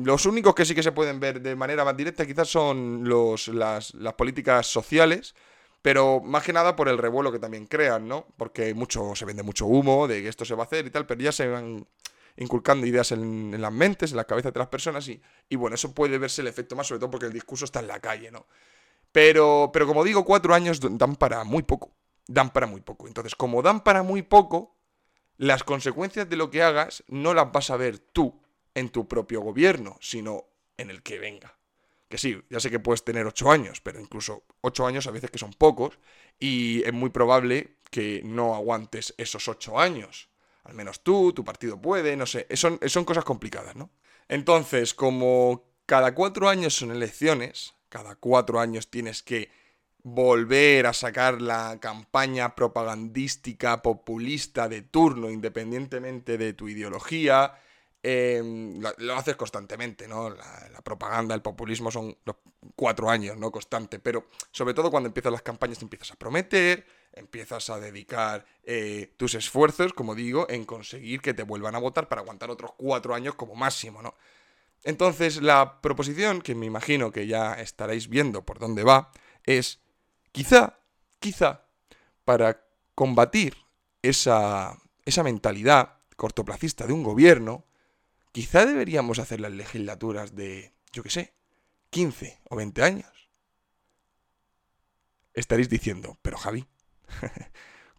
Los 0.04 0.28
únicos 0.28 0.54
que 0.54 0.64
sí 0.66 0.76
que 0.76 0.84
se 0.84 0.92
pueden 0.92 1.20
ver 1.20 1.42
de 1.42 1.56
manera 1.56 1.84
más 1.84 1.98
directa 1.98 2.26
quizás 2.26 2.48
son 2.48 3.08
los, 3.08 3.48
las, 3.48 3.94
políticas 4.16 4.68
sociales, 4.68 5.34
pero 5.82 6.20
más 6.20 6.44
que 6.44 6.54
nada 6.54 6.76
por 6.76 6.88
el 6.88 7.00
revuelo 7.00 7.32
que 7.32 7.40
también 7.40 7.66
crean, 7.66 8.08
¿no? 8.08 8.28
Porque 8.38 8.74
mucho, 8.76 9.16
se 9.16 9.26
vende 9.26 9.42
mucho 9.42 9.66
humo 9.66 10.08
de 10.08 10.22
que 10.22 10.28
esto 10.28 10.46
se 10.46 10.54
va 10.54 10.64
a 10.64 10.66
hacer 10.68 10.86
y 10.86 10.92
tal, 10.92 11.08
pero 11.08 11.22
ya 11.22 11.32
se 11.32 11.48
van 11.48 11.88
inculcando 12.36 12.86
ideas 12.86 13.12
en, 13.12 13.60
las 13.60 13.72
mentes, 13.72 14.12
en 14.12 14.18
las 14.18 14.28
cabezas 14.28 14.54
de 14.54 14.60
las 14.60 14.68
personas 14.68 15.08
y, 15.08 15.20
y, 15.50 15.56
bueno, 15.56 15.74
eso 15.74 15.92
puede 15.94 16.20
verse 16.20 16.42
el 16.42 16.48
efecto 16.48 16.76
más, 16.76 16.86
sobre 16.86 17.00
todo 17.00 17.10
porque 17.10 17.26
el 17.26 17.34
discurso 17.34 17.66
está 17.66 17.80
en 17.80 17.88
la 17.88 18.00
calle, 18.00 18.30
¿no? 18.30 18.46
Pero, 19.12 19.72
pero 19.74 19.88
como 19.88 20.04
digo, 20.04 20.24
cuatro 20.26 20.54
años 20.54 20.80
dan 20.80 21.16
para 21.16 21.44
muy 21.44 21.64
poco, 21.64 21.92
dan 22.28 22.52
para 22.52 22.68
muy 22.68 22.82
poco. 22.82 23.08
Entonces, 23.08 23.34
como 23.34 23.64
dan 23.64 23.84
para 23.84 24.04
muy 24.04 24.22
poco, 24.22 24.76
las 25.38 25.64
consecuencias 25.64 26.30
de 26.30 26.36
lo 26.36 26.52
que 26.52 26.62
hagas 26.62 27.04
no 27.08 27.34
las 27.34 27.52
vas 27.52 27.72
a 27.72 27.78
ver 27.78 27.98
tú 27.98 28.40
en 28.78 28.90
tu 28.90 29.08
propio 29.08 29.42
gobierno, 29.42 29.98
sino 30.00 30.46
en 30.78 30.92
el 30.92 31.02
que 31.02 31.18
venga. 31.18 31.58
Que 32.08 32.20
sí, 32.20 32.40
ya 32.50 32.60
sé 32.60 32.70
que 32.70 32.80
puedes 32.80 33.04
tener 33.04 33.26
ocho 33.26 33.50
años, 33.50 33.82
pero 33.82 34.00
incluso 34.00 34.44
ocho 34.62 34.86
años 34.86 35.08
a 35.08 35.12
veces 35.12 35.32
que 35.32 35.40
son 35.40 35.52
pocos 35.52 35.98
y 36.40 36.84
es 36.84 36.94
muy 36.94 37.10
probable 37.10 37.78
que 37.90 38.22
no 38.24 38.54
aguantes 38.54 39.16
esos 39.18 39.48
ocho 39.48 39.80
años. 39.80 40.30
Al 40.64 40.76
menos 40.76 41.02
tú, 41.02 41.34
tu 41.34 41.44
partido 41.44 41.82
puede, 41.82 42.16
no 42.16 42.28
sé, 42.28 42.46
son, 42.56 42.80
son 42.86 43.04
cosas 43.04 43.24
complicadas, 43.24 43.76
¿no? 43.76 43.90
Entonces, 44.30 44.94
como 44.94 45.64
cada 45.88 46.14
cuatro 46.14 46.48
años 46.48 46.76
son 46.76 46.92
elecciones, 46.92 47.74
cada 47.90 48.16
cuatro 48.16 48.60
años 48.60 48.92
tienes 48.92 49.24
que 49.24 49.50
volver 50.04 50.86
a 50.86 50.94
sacar 50.94 51.42
la 51.42 51.80
campaña 51.80 52.54
propagandística 52.54 53.82
populista 53.82 54.70
de 54.70 54.84
turno, 54.84 55.32
independientemente 55.32 56.38
de 56.38 56.54
tu 56.54 56.70
ideología, 56.70 57.56
Em, 58.10 58.80
lo, 59.00 59.16
haces 59.18 59.36
constantemente, 59.36 60.08
¿no? 60.08 60.30
La, 60.30 60.82
propaganda, 60.82 61.36
el 61.36 61.42
populismo 61.42 61.92
son 61.92 62.18
los 62.24 62.38
cuatro 62.74 63.10
años, 63.10 63.36
¿no? 63.36 63.52
Constante, 63.52 64.00
pero 64.00 64.28
sobre 64.50 64.74
todo 64.74 64.90
cuando 64.90 65.08
empiezan 65.08 65.34
las 65.34 65.42
campañas 65.42 65.82
empiezas 65.82 66.14
a 66.14 66.16
prometer, 66.16 66.86
empiezas 67.12 67.70
a 67.70 67.82
dedicar 67.82 68.46
eh, 68.64 69.14
tus 69.18 69.36
esfuerzos, 69.36 69.92
como 69.92 70.16
digo, 70.16 70.48
en 70.50 70.64
conseguir 70.64 71.20
que 71.20 71.34
te 71.34 71.44
vuelvan 71.44 71.76
a 71.76 71.80
votar 71.80 72.08
para 72.08 72.22
aguantar 72.22 72.50
otros 72.50 72.72
cuatro 72.78 73.14
años 73.14 73.36
como 73.36 73.56
máximo, 73.56 74.02
¿no? 74.02 74.16
Entonces 74.86 75.42
la 75.42 75.82
proposición, 75.82 76.42
que 76.42 76.56
me 76.56 76.66
imagino 76.66 77.12
que 77.12 77.28
ya 77.28 77.56
estaréis 77.56 78.08
viendo 78.08 78.46
por 78.46 78.58
dónde 78.58 78.86
va, 78.86 79.12
es 79.44 79.82
quizá, 80.32 80.80
quizá, 81.20 81.66
para 82.24 82.64
combatir 82.96 83.58
esa, 84.02 84.78
esa 85.04 85.24
mentalidad 85.24 85.98
cortoplacista 86.16 86.88
de 86.88 86.94
un 86.94 87.04
gobierno, 87.04 87.66
Quizá 88.38 88.68
deberíamos 88.68 89.18
hacer 89.18 89.42
las 89.42 89.52
legislaturas 89.52 90.36
de, 90.36 90.72
yo 90.92 91.02
qué 91.02 91.10
sé, 91.10 91.34
15 91.90 92.40
o 92.52 92.56
20 92.56 92.84
años. 92.84 93.32
Estaréis 95.34 95.70
diciendo, 95.70 96.20
pero 96.22 96.38
Javi, 96.38 96.68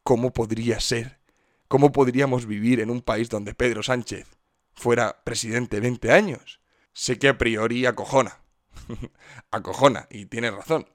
¿cómo 0.05 0.33
podría 0.33 0.79
ser? 0.79 1.19
¿Cómo 1.67 1.91
podríamos 1.91 2.47
vivir 2.47 2.79
en 2.79 2.91
un 2.91 3.03
país 3.03 3.29
donde 3.29 3.53
Pedro 3.53 3.83
Sánchez 3.83 4.29
fuera 4.75 5.25
presidente 5.25 5.81
20 5.81 6.13
años? 6.13 6.61
Sé 6.93 7.19
que 7.19 7.27
a 7.27 7.37
priori 7.37 7.85
acojona. 7.85 8.41
acojona, 9.51 10.07
y 10.09 10.27
tienes 10.27 10.55
razón. 10.55 10.87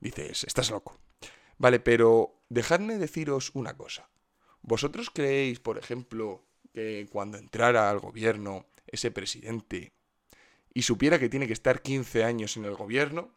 Dices, 0.00 0.42
estás 0.42 0.68
loco. 0.72 0.98
Vale, 1.58 1.78
pero 1.78 2.42
dejadme 2.48 2.98
deciros 2.98 3.52
una 3.54 3.76
cosa. 3.76 4.10
¿Vosotros 4.62 5.10
creéis, 5.10 5.60
por 5.60 5.78
ejemplo, 5.78 6.44
que 6.74 7.06
cuando 7.08 7.38
entrara 7.38 7.88
al 7.88 8.00
gobierno 8.00 8.66
ese 8.92 9.10
presidente 9.10 9.92
y 10.72 10.82
supiera 10.82 11.18
que 11.18 11.28
tiene 11.28 11.46
que 11.46 11.52
estar 11.52 11.82
15 11.82 12.24
años 12.24 12.56
en 12.56 12.64
el 12.64 12.74
gobierno, 12.74 13.34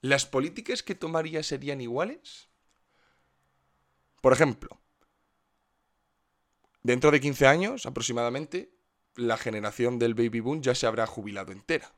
¿las 0.00 0.26
políticas 0.26 0.82
que 0.82 0.94
tomaría 0.94 1.42
serían 1.42 1.80
iguales? 1.80 2.48
Por 4.20 4.32
ejemplo, 4.32 4.80
dentro 6.82 7.10
de 7.10 7.20
15 7.20 7.46
años 7.46 7.86
aproximadamente, 7.86 8.72
la 9.16 9.36
generación 9.36 9.98
del 9.98 10.14
baby 10.14 10.40
boom 10.40 10.62
ya 10.62 10.74
se 10.74 10.86
habrá 10.86 11.06
jubilado 11.06 11.52
entera. 11.52 11.92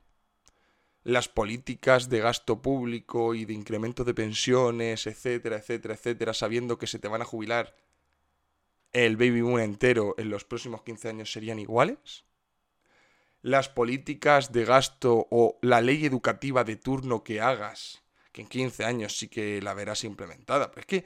Las 1.05 1.29
políticas 1.29 2.09
de 2.09 2.21
gasto 2.21 2.63
público 2.63 3.35
y 3.35 3.45
de 3.45 3.53
incremento 3.53 4.05
de 4.05 4.15
pensiones, 4.15 5.07
etcétera, 5.07 5.57
etcétera, 5.57 5.95
etcétera, 5.95 6.35
sabiendo 6.35 6.79
que 6.79 6.87
se 6.87 6.99
te 6.99 7.09
van 7.09 7.23
a 7.23 7.25
jubilar 7.25 7.77
el 8.93 9.17
baby 9.17 9.41
boom 9.41 9.59
entero 9.59 10.15
en 10.19 10.31
los 10.31 10.45
próximos 10.45 10.83
15 10.83 11.09
años 11.09 11.33
serían 11.33 11.59
iguales? 11.59 12.25
Las 13.43 13.69
políticas 13.69 14.53
de 14.53 14.65
gasto 14.65 15.27
o 15.31 15.59
la 15.63 15.81
ley 15.81 16.07
educativa 16.07 16.65
de 16.65 16.77
turno 16.77 17.25
que 17.25 17.41
hagas, 17.41 18.03
que 18.31 18.43
en 18.43 18.49
15 18.49 18.85
años 18.85 19.19
sí 19.19 19.29
que 19.29 19.61
la 19.61 19.75
verás 19.75 20.05
implementada. 20.05 20.71
Pero 20.71 20.81
es 20.81 20.87
que 20.87 21.05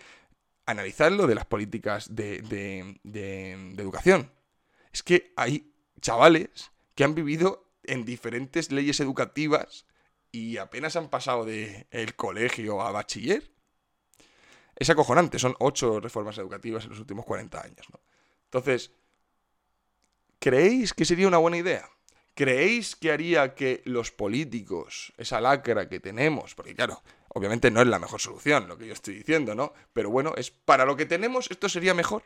analizar 0.67 1.11
lo 1.13 1.27
de 1.27 1.35
las 1.35 1.47
políticas 1.47 2.15
de, 2.15 2.43
de, 3.03 3.53
educación. 3.79 4.31
Es 4.93 5.03
que 5.03 5.33
hay 5.37 5.73
chavales 6.01 6.71
que 6.95 7.05
han 7.05 7.15
vivido 7.15 7.73
en 7.85 8.05
diferentes 8.05 8.71
leyes 8.71 9.01
educativas 9.01 9.87
y 10.31 10.59
apenas 10.59 10.97
han 10.97 11.09
pasado 11.09 11.45
del 11.45 11.87
el 11.91 12.15
colegio 12.17 12.83
a 12.83 12.91
bachiller. 12.91 13.51
Es 14.75 14.91
acojonante, 14.91 15.39
son 15.39 15.57
ocho 15.59 16.01
reformas 16.01 16.37
educativas 16.37 16.85
en 16.85 16.91
los 16.91 17.01
últimos 17.01 17.25
40 17.25 17.63
años. 17.63 17.87
Entonces, 18.45 18.93
¿creéis 20.39 20.93
que 20.93 21.07
sería 21.07 21.29
una 21.29 21.39
buena 21.39 21.57
idea? 21.57 21.89
¿Creéis 22.37 22.97
que 22.97 23.11
haría 23.11 23.55
que 23.55 23.81
los 23.87 24.13
políticos, 24.13 25.15
esa 25.17 25.41
lacra 25.41 25.89
que 25.89 26.01
tenemos, 26.01 26.55
porque 26.55 26.75
claro, 26.75 27.03
obviamente 27.29 27.71
no 27.71 27.81
es 27.81 27.87
la 27.87 27.99
mejor 27.99 28.21
solución 28.21 28.69
lo 28.69 28.77
que 28.77 28.87
yo 28.87 28.93
estoy 28.93 29.15
diciendo, 29.15 29.55
¿no? 29.55 29.73
Pero 29.95 30.11
bueno, 30.11 30.35
es 30.37 30.51
para 30.51 30.85
lo 30.85 30.97
que 30.97 31.07
tenemos 31.07 31.51
esto 31.51 31.67
sería 31.71 31.95
mejor. 31.95 32.25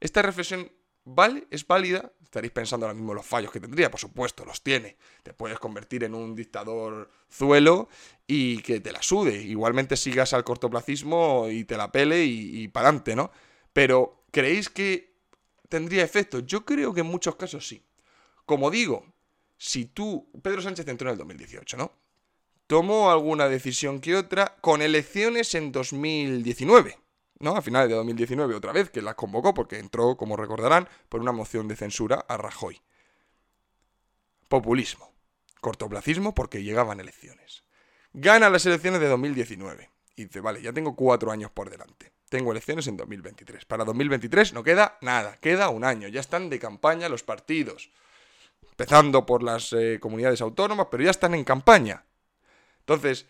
esta 0.00 0.22
reflexión 0.22 0.72
vale, 1.04 1.46
es 1.50 1.66
válida. 1.66 2.12
Estaréis 2.22 2.50
pensando 2.50 2.86
ahora 2.86 2.96
mismo 2.96 3.12
los 3.12 3.26
fallos 3.26 3.52
que 3.52 3.60
tendría, 3.60 3.90
por 3.90 4.00
supuesto, 4.00 4.46
los 4.46 4.62
tiene. 4.62 4.96
Te 5.22 5.34
puedes 5.34 5.58
convertir 5.58 6.04
en 6.04 6.14
un 6.14 6.34
dictador 6.34 7.10
zuelo 7.30 7.90
y 8.26 8.62
que 8.62 8.80
te 8.80 8.90
la 8.90 9.02
sude. 9.02 9.36
Igualmente 9.36 9.98
sigas 9.98 10.32
al 10.32 10.44
cortoplacismo 10.44 11.48
y 11.50 11.64
te 11.64 11.76
la 11.76 11.92
pele 11.92 12.24
y, 12.24 12.68
para 12.68 12.88
adelante, 12.88 13.14
¿no? 13.14 13.30
Pero, 13.74 14.24
¿creéis 14.30 14.70
que 14.70 15.14
tendría 15.68 16.04
efecto? 16.04 16.38
Yo 16.38 16.64
creo 16.64 16.94
que 16.94 17.00
en 17.00 17.06
muchos 17.06 17.36
casos 17.36 17.68
sí. 17.68 17.84
Como 18.46 18.70
digo, 18.70 19.15
si 19.58 19.86
tú, 19.86 20.30
Pedro 20.42 20.62
Sánchez 20.62 20.86
entró 20.88 21.08
en 21.08 21.12
el 21.12 21.18
2018, 21.18 21.76
¿no? 21.76 21.92
Tomó 22.66 23.10
alguna 23.10 23.48
decisión 23.48 24.00
que 24.00 24.16
otra 24.16 24.56
con 24.60 24.82
elecciones 24.82 25.54
en 25.54 25.72
2019. 25.72 26.98
¿no? 27.38 27.56
A 27.56 27.62
finales 27.62 27.88
de 27.88 27.94
2019 27.94 28.54
otra 28.54 28.72
vez, 28.72 28.90
que 28.90 29.02
las 29.02 29.14
convocó 29.14 29.54
porque 29.54 29.78
entró, 29.78 30.16
como 30.16 30.36
recordarán, 30.36 30.88
por 31.08 31.20
una 31.20 31.32
moción 31.32 31.68
de 31.68 31.76
censura 31.76 32.24
a 32.28 32.36
Rajoy. 32.36 32.80
Populismo. 34.48 35.12
Cortoplacismo 35.60 36.34
porque 36.34 36.62
llegaban 36.62 37.00
elecciones. 37.00 37.64
Gana 38.12 38.50
las 38.50 38.64
elecciones 38.66 39.00
de 39.00 39.08
2019. 39.08 39.90
Y 40.16 40.24
dice, 40.24 40.40
vale, 40.40 40.62
ya 40.62 40.72
tengo 40.72 40.96
cuatro 40.96 41.30
años 41.30 41.50
por 41.50 41.70
delante. 41.70 42.12
Tengo 42.28 42.52
elecciones 42.52 42.86
en 42.86 42.96
2023. 42.96 43.64
Para 43.64 43.84
2023 43.84 44.52
no 44.52 44.62
queda 44.62 44.98
nada, 45.00 45.36
queda 45.38 45.68
un 45.68 45.84
año. 45.84 46.08
Ya 46.08 46.20
están 46.20 46.48
de 46.48 46.58
campaña 46.58 47.08
los 47.08 47.22
partidos. 47.22 47.90
Empezando 48.78 49.24
por 49.24 49.42
las 49.42 49.72
eh, 49.72 49.98
comunidades 49.98 50.42
autónomas, 50.42 50.88
pero 50.90 51.02
ya 51.02 51.10
están 51.10 51.34
en 51.34 51.44
campaña. 51.44 52.04
Entonces, 52.80 53.26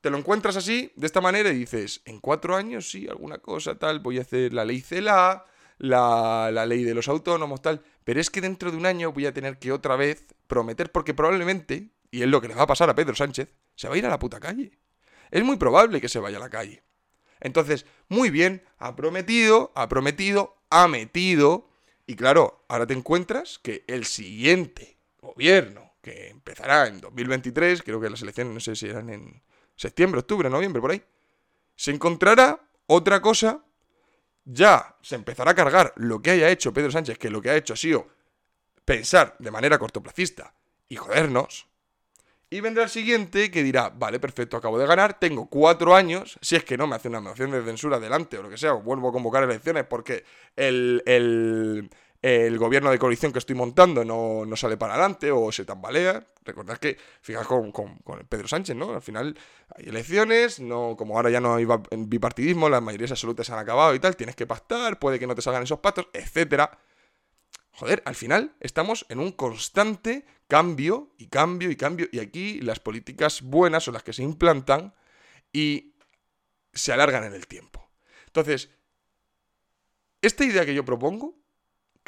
te 0.00 0.10
lo 0.10 0.18
encuentras 0.18 0.56
así, 0.56 0.92
de 0.96 1.06
esta 1.06 1.20
manera, 1.20 1.50
y 1.50 1.54
dices, 1.54 2.02
en 2.04 2.18
cuatro 2.18 2.56
años 2.56 2.90
sí, 2.90 3.06
alguna 3.08 3.38
cosa, 3.38 3.78
tal, 3.78 4.00
voy 4.00 4.18
a 4.18 4.22
hacer 4.22 4.52
la 4.52 4.64
ley 4.64 4.80
CELA, 4.80 5.44
la, 5.78 6.50
la 6.52 6.66
ley 6.66 6.82
de 6.82 6.94
los 6.94 7.06
autónomos, 7.06 7.62
tal, 7.62 7.80
pero 8.02 8.20
es 8.20 8.28
que 8.28 8.40
dentro 8.40 8.72
de 8.72 8.76
un 8.76 8.86
año 8.86 9.12
voy 9.12 9.26
a 9.26 9.32
tener 9.32 9.60
que 9.60 9.70
otra 9.70 9.94
vez 9.94 10.26
prometer, 10.48 10.90
porque 10.90 11.14
probablemente, 11.14 11.90
y 12.10 12.22
es 12.22 12.28
lo 12.28 12.40
que 12.40 12.48
le 12.48 12.56
va 12.56 12.62
a 12.62 12.66
pasar 12.66 12.90
a 12.90 12.96
Pedro 12.96 13.14
Sánchez, 13.14 13.54
se 13.76 13.86
va 13.88 13.94
a 13.94 13.98
ir 13.98 14.06
a 14.06 14.10
la 14.10 14.18
puta 14.18 14.40
calle. 14.40 14.80
Es 15.30 15.44
muy 15.44 15.58
probable 15.58 16.00
que 16.00 16.08
se 16.08 16.18
vaya 16.18 16.38
a 16.38 16.40
la 16.40 16.50
calle. 16.50 16.82
Entonces, 17.38 17.86
muy 18.08 18.30
bien, 18.30 18.64
ha 18.78 18.96
prometido, 18.96 19.70
ha 19.76 19.88
prometido, 19.88 20.56
ha 20.70 20.88
metido, 20.88 21.67
y 22.08 22.16
claro, 22.16 22.64
ahora 22.68 22.86
te 22.86 22.94
encuentras 22.94 23.58
que 23.58 23.84
el 23.86 24.06
siguiente 24.06 24.96
gobierno, 25.20 25.92
que 26.00 26.30
empezará 26.30 26.86
en 26.86 27.02
2023, 27.02 27.82
creo 27.82 28.00
que 28.00 28.08
las 28.08 28.22
elecciones 28.22 28.54
no 28.54 28.60
sé 28.60 28.74
si 28.76 28.86
eran 28.86 29.10
en 29.10 29.42
septiembre, 29.76 30.20
octubre, 30.20 30.48
noviembre, 30.48 30.80
por 30.80 30.90
ahí, 30.90 31.04
se 31.76 31.90
encontrará 31.90 32.66
otra 32.86 33.20
cosa, 33.20 33.62
ya 34.46 34.96
se 35.02 35.16
empezará 35.16 35.50
a 35.50 35.54
cargar 35.54 35.92
lo 35.96 36.22
que 36.22 36.30
haya 36.30 36.48
hecho 36.48 36.72
Pedro 36.72 36.90
Sánchez, 36.90 37.18
que 37.18 37.28
lo 37.28 37.42
que 37.42 37.50
ha 37.50 37.56
hecho 37.56 37.74
ha 37.74 37.76
sido 37.76 38.08
pensar 38.86 39.36
de 39.38 39.50
manera 39.50 39.78
cortoplacista 39.78 40.54
y 40.88 40.96
jodernos, 40.96 41.67
y 42.50 42.60
vendrá 42.60 42.84
el 42.84 42.88
siguiente 42.88 43.50
que 43.50 43.62
dirá, 43.62 43.90
vale, 43.90 44.18
perfecto, 44.18 44.56
acabo 44.56 44.78
de 44.78 44.86
ganar, 44.86 45.18
tengo 45.18 45.46
cuatro 45.46 45.94
años, 45.94 46.38
si 46.40 46.56
es 46.56 46.64
que 46.64 46.78
no 46.78 46.86
me 46.86 46.96
hace 46.96 47.08
una 47.08 47.20
moción 47.20 47.50
de 47.50 47.62
censura 47.62 47.98
adelante 47.98 48.38
o 48.38 48.42
lo 48.42 48.48
que 48.48 48.56
sea, 48.56 48.74
o 48.74 48.82
vuelvo 48.82 49.10
a 49.10 49.12
convocar 49.12 49.42
elecciones 49.42 49.84
porque 49.84 50.24
el, 50.56 51.02
el, 51.04 52.58
gobierno 52.58 52.90
de 52.90 52.98
coalición 52.98 53.32
que 53.32 53.38
estoy 53.38 53.54
montando 53.54 54.02
no, 54.02 54.46
no, 54.46 54.56
sale 54.56 54.78
para 54.78 54.94
adelante 54.94 55.30
o 55.30 55.52
se 55.52 55.66
tambalea. 55.66 56.26
Recordad 56.42 56.78
que, 56.78 56.96
fijaos 57.20 57.46
con, 57.46 57.70
con, 57.70 57.98
con, 57.98 58.18
Pedro 58.26 58.48
Sánchez, 58.48 58.74
¿no? 58.74 58.94
Al 58.94 59.02
final 59.02 59.38
hay 59.76 59.90
elecciones, 59.90 60.58
no, 60.58 60.96
como 60.96 61.16
ahora 61.16 61.28
ya 61.28 61.40
no 61.40 61.54
hay 61.54 61.66
bipartidismo, 61.98 62.70
las 62.70 62.82
mayorías 62.82 63.10
absolutas 63.10 63.46
se 63.46 63.52
han 63.52 63.58
acabado 63.58 63.94
y 63.94 63.98
tal, 63.98 64.16
tienes 64.16 64.34
que 64.34 64.46
pactar, 64.46 64.98
puede 64.98 65.18
que 65.18 65.26
no 65.26 65.34
te 65.34 65.42
salgan 65.42 65.64
esos 65.64 65.80
pactos, 65.80 66.08
etcétera. 66.14 66.78
Joder, 67.72 68.02
al 68.06 68.14
final 68.14 68.54
estamos 68.58 69.04
en 69.10 69.20
un 69.20 69.32
constante 69.32 70.24
cambio 70.48 71.14
y 71.18 71.28
cambio 71.28 71.70
y 71.70 71.76
cambio, 71.76 72.08
y 72.10 72.18
aquí 72.18 72.60
las 72.60 72.80
políticas 72.80 73.42
buenas 73.42 73.84
son 73.84 73.94
las 73.94 74.02
que 74.02 74.12
se 74.12 74.22
implantan 74.22 74.94
y 75.52 75.94
se 76.72 76.92
alargan 76.92 77.24
en 77.24 77.34
el 77.34 77.46
tiempo. 77.46 77.88
Entonces, 78.26 78.70
esta 80.20 80.44
idea 80.44 80.66
que 80.66 80.74
yo 80.74 80.84
propongo 80.84 81.38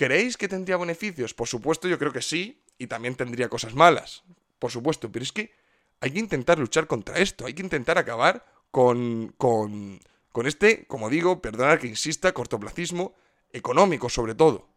¿Creéis 0.01 0.39
que 0.39 0.49
tendría 0.49 0.79
beneficios? 0.79 1.35
Por 1.35 1.47
supuesto, 1.47 1.87
yo 1.87 1.99
creo 1.99 2.11
que 2.11 2.23
sí, 2.23 2.65
y 2.79 2.87
también 2.87 3.17
tendría 3.17 3.51
cosas 3.51 3.75
malas, 3.75 4.25
por 4.59 4.71
supuesto, 4.71 5.13
pero 5.13 5.23
es 5.23 5.31
que 5.31 5.53
hay 6.01 6.13
que 6.13 6.19
intentar 6.19 6.59
luchar 6.59 6.87
contra 6.87 7.19
esto, 7.19 7.45
hay 7.45 7.53
que 7.53 7.61
intentar 7.61 7.99
acabar 7.99 8.47
con, 8.71 9.35
con, 9.37 10.01
con 10.33 10.47
este, 10.47 10.87
como 10.87 11.11
digo, 11.11 11.43
perdonar 11.43 11.79
que 11.79 11.87
insista, 11.87 12.33
cortoplacismo 12.33 13.15
económico 13.53 14.09
sobre 14.09 14.35
todo, 14.35 14.71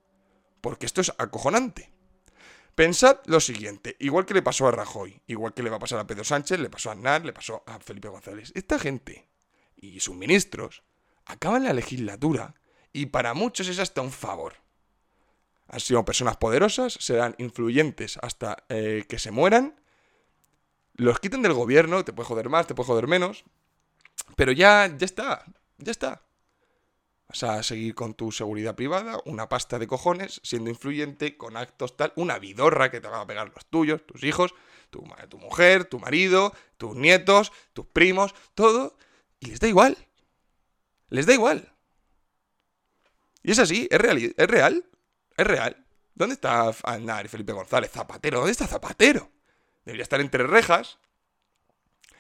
porque 0.60 0.86
esto 0.86 1.00
es 1.00 1.14
acojonante. 1.18 1.93
Pensad 2.76 3.20
lo 3.26 3.40
siguiente, 3.40 3.96
igual 4.00 4.26
que 4.26 4.34
le 4.34 4.42
pasó 4.42 4.68
a 4.68 4.72
Rajoy, 4.72 5.22
igual 5.28 5.54
que 5.54 5.64
le 5.64 5.70
va 5.70 5.78
a 5.78 5.80
pasar 5.80 6.00
a 6.00 6.08
Pedro 6.08 6.24
Sánchez, 6.24 6.60
le 6.60 6.70
pasó 6.70 6.90
a 6.90 6.94
Aznar, 6.94 7.24
le 7.24 7.34
pasó 7.34 7.64
a 7.68 7.80
Felipe 7.80 8.08
González. 8.08 8.52
Esta 8.56 8.80
gente 8.80 9.28
y 9.76 10.00
sus 10.00 10.16
ministros 10.16 10.84
acaban 11.26 11.64
la 11.64 11.74
legislatura 11.74 12.56
y 12.92 13.08
para 13.08 13.34
muchos 13.34 13.68
es 13.68 13.80
hasta 13.80 14.02
un 14.02 14.12
favor 14.12 14.64
han 15.74 15.80
sido 15.80 16.06
personas 16.06 16.38
poderosas, 16.38 16.94
serán 17.00 17.36
influyentes 17.40 18.20
hasta 18.22 18.64
eh, 18.70 19.06
que 19.10 19.18
se 19.18 19.32
mueran, 19.32 19.80
los 20.94 21.20
quiten 21.20 21.42
del 21.42 21.54
gobierno, 21.54 22.06
te 22.06 22.14
puede 22.14 22.28
joder 22.28 22.50
más, 22.50 22.68
te 22.68 22.76
puede 22.76 22.88
joder 22.88 23.08
menos, 23.08 23.44
pero 24.36 24.52
ya, 24.52 24.96
ya 24.96 25.06
está, 25.06 25.46
ya 25.78 25.92
está. 25.92 26.22
Vas 27.28 27.44
a 27.44 27.64
seguir 27.64 27.96
con 27.96 28.14
tu 28.14 28.32
seguridad 28.32 28.76
privada, 28.76 29.20
una 29.26 29.50
pasta 29.50 29.80
de 29.80 29.88
cojones, 29.88 30.42
siendo 30.44 30.70
influyente, 30.70 31.38
con 31.38 31.58
actos 31.58 31.98
tal, 31.98 32.14
una 32.16 32.38
vidorra 32.38 32.92
que 32.92 33.02
te 33.02 33.08
van 33.08 33.22
a 33.22 33.28
pegar 33.28 33.52
los 33.54 33.66
tuyos, 33.66 34.06
tus 34.06 34.24
hijos, 34.24 34.54
tu, 34.90 35.04
tu 35.30 35.38
mujer, 35.40 35.86
tu 35.86 36.00
marido, 36.00 36.54
tus 36.78 36.96
nietos, 36.96 37.52
tus 37.74 37.86
primos, 37.88 38.36
todo, 38.54 38.98
y 39.40 39.48
les 39.48 39.60
da 39.60 39.68
igual. 39.68 39.98
Les 41.10 41.26
da 41.26 41.34
igual. 41.34 41.74
Y 43.44 43.52
es 43.52 43.60
así, 43.60 43.88
es 43.92 44.00
real, 44.00 44.18
es 44.18 44.48
real. 44.48 44.86
Es 45.36 45.48
real. 45.48 45.86
¿Dónde 46.16 46.36
está 46.36 46.70
Aznar 46.70 47.26
y 47.26 47.30
Felipe 47.30 47.54
González? 47.54 47.92
Zapatero, 47.92 48.38
¿dónde 48.38 48.52
está 48.52 48.68
Zapatero? 48.68 49.32
Debería 49.84 50.04
estar 50.04 50.22
entre 50.22 50.46
rejas. 50.46 51.00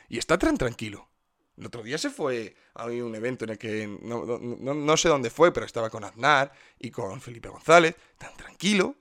Y 0.09 0.17
está 0.17 0.37
tan 0.37 0.57
tranquilo. 0.57 1.09
El 1.57 1.67
otro 1.67 1.83
día 1.83 1.97
se 1.97 2.09
fue 2.09 2.55
a 2.73 2.85
un 2.85 3.13
evento 3.15 3.45
en 3.45 3.51
el 3.51 3.57
que 3.57 3.87
no, 3.87 4.25
no, 4.25 4.97
sé 4.97 5.09
dónde 5.09 5.29
fue, 5.29 5.53
pero 5.53 5.65
estaba 5.65 5.89
con 5.89 6.03
Aznar 6.03 6.51
y 6.79 6.89
con 6.89 7.21
Felipe 7.21 7.49
González, 7.49 7.95
tan 8.17 8.35
tranquilo, 8.35 8.95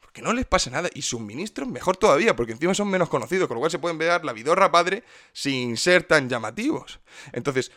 porque 0.00 0.22
no 0.22 0.32
les 0.32 0.46
pasa 0.46 0.70
nada. 0.70 0.88
Y 0.94 1.02
sus 1.02 1.20
ministros, 1.20 1.68
mejor 1.68 1.96
todavía, 1.96 2.36
porque 2.36 2.52
encima 2.52 2.74
son 2.74 2.88
menos 2.88 3.08
conocidos, 3.08 3.48
con 3.48 3.56
lo 3.56 3.60
cual 3.60 3.72
se 3.72 3.80
pueden 3.80 3.98
ver 3.98 4.24
la 4.24 4.32
vidorra 4.32 4.70
padre 4.70 5.02
sin 5.32 5.76
ser 5.76 6.04
tan 6.04 6.28
llamativos. 6.28 7.00
Entonces, 7.32 7.72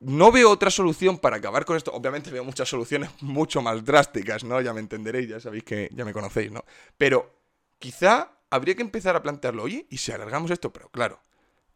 no 0.00 0.32
veo 0.32 0.50
otra 0.50 0.70
solución 0.70 1.18
para 1.18 1.36
acabar 1.36 1.64
con 1.64 1.76
esto. 1.76 1.92
Obviamente 1.92 2.30
veo 2.30 2.44
muchas 2.44 2.68
soluciones 2.68 3.10
mucho 3.20 3.62
más 3.62 3.84
drásticas, 3.84 4.42
¿no? 4.44 4.60
Ya 4.60 4.72
me 4.72 4.80
entenderéis, 4.80 5.28
ya 5.28 5.40
sabéis 5.40 5.64
que 5.64 5.88
ya 5.92 6.04
me 6.04 6.12
conocéis, 6.12 6.50
¿no? 6.50 6.64
Pero 6.98 7.30
quizá 7.78 8.32
habría 8.50 8.74
que 8.74 8.82
empezar 8.82 9.16
a 9.16 9.22
plantearlo, 9.22 9.62
oye, 9.62 9.86
y 9.90 9.98
si 9.98 10.12
alargamos 10.12 10.50
esto, 10.50 10.72
pero 10.72 10.88
claro, 10.90 11.20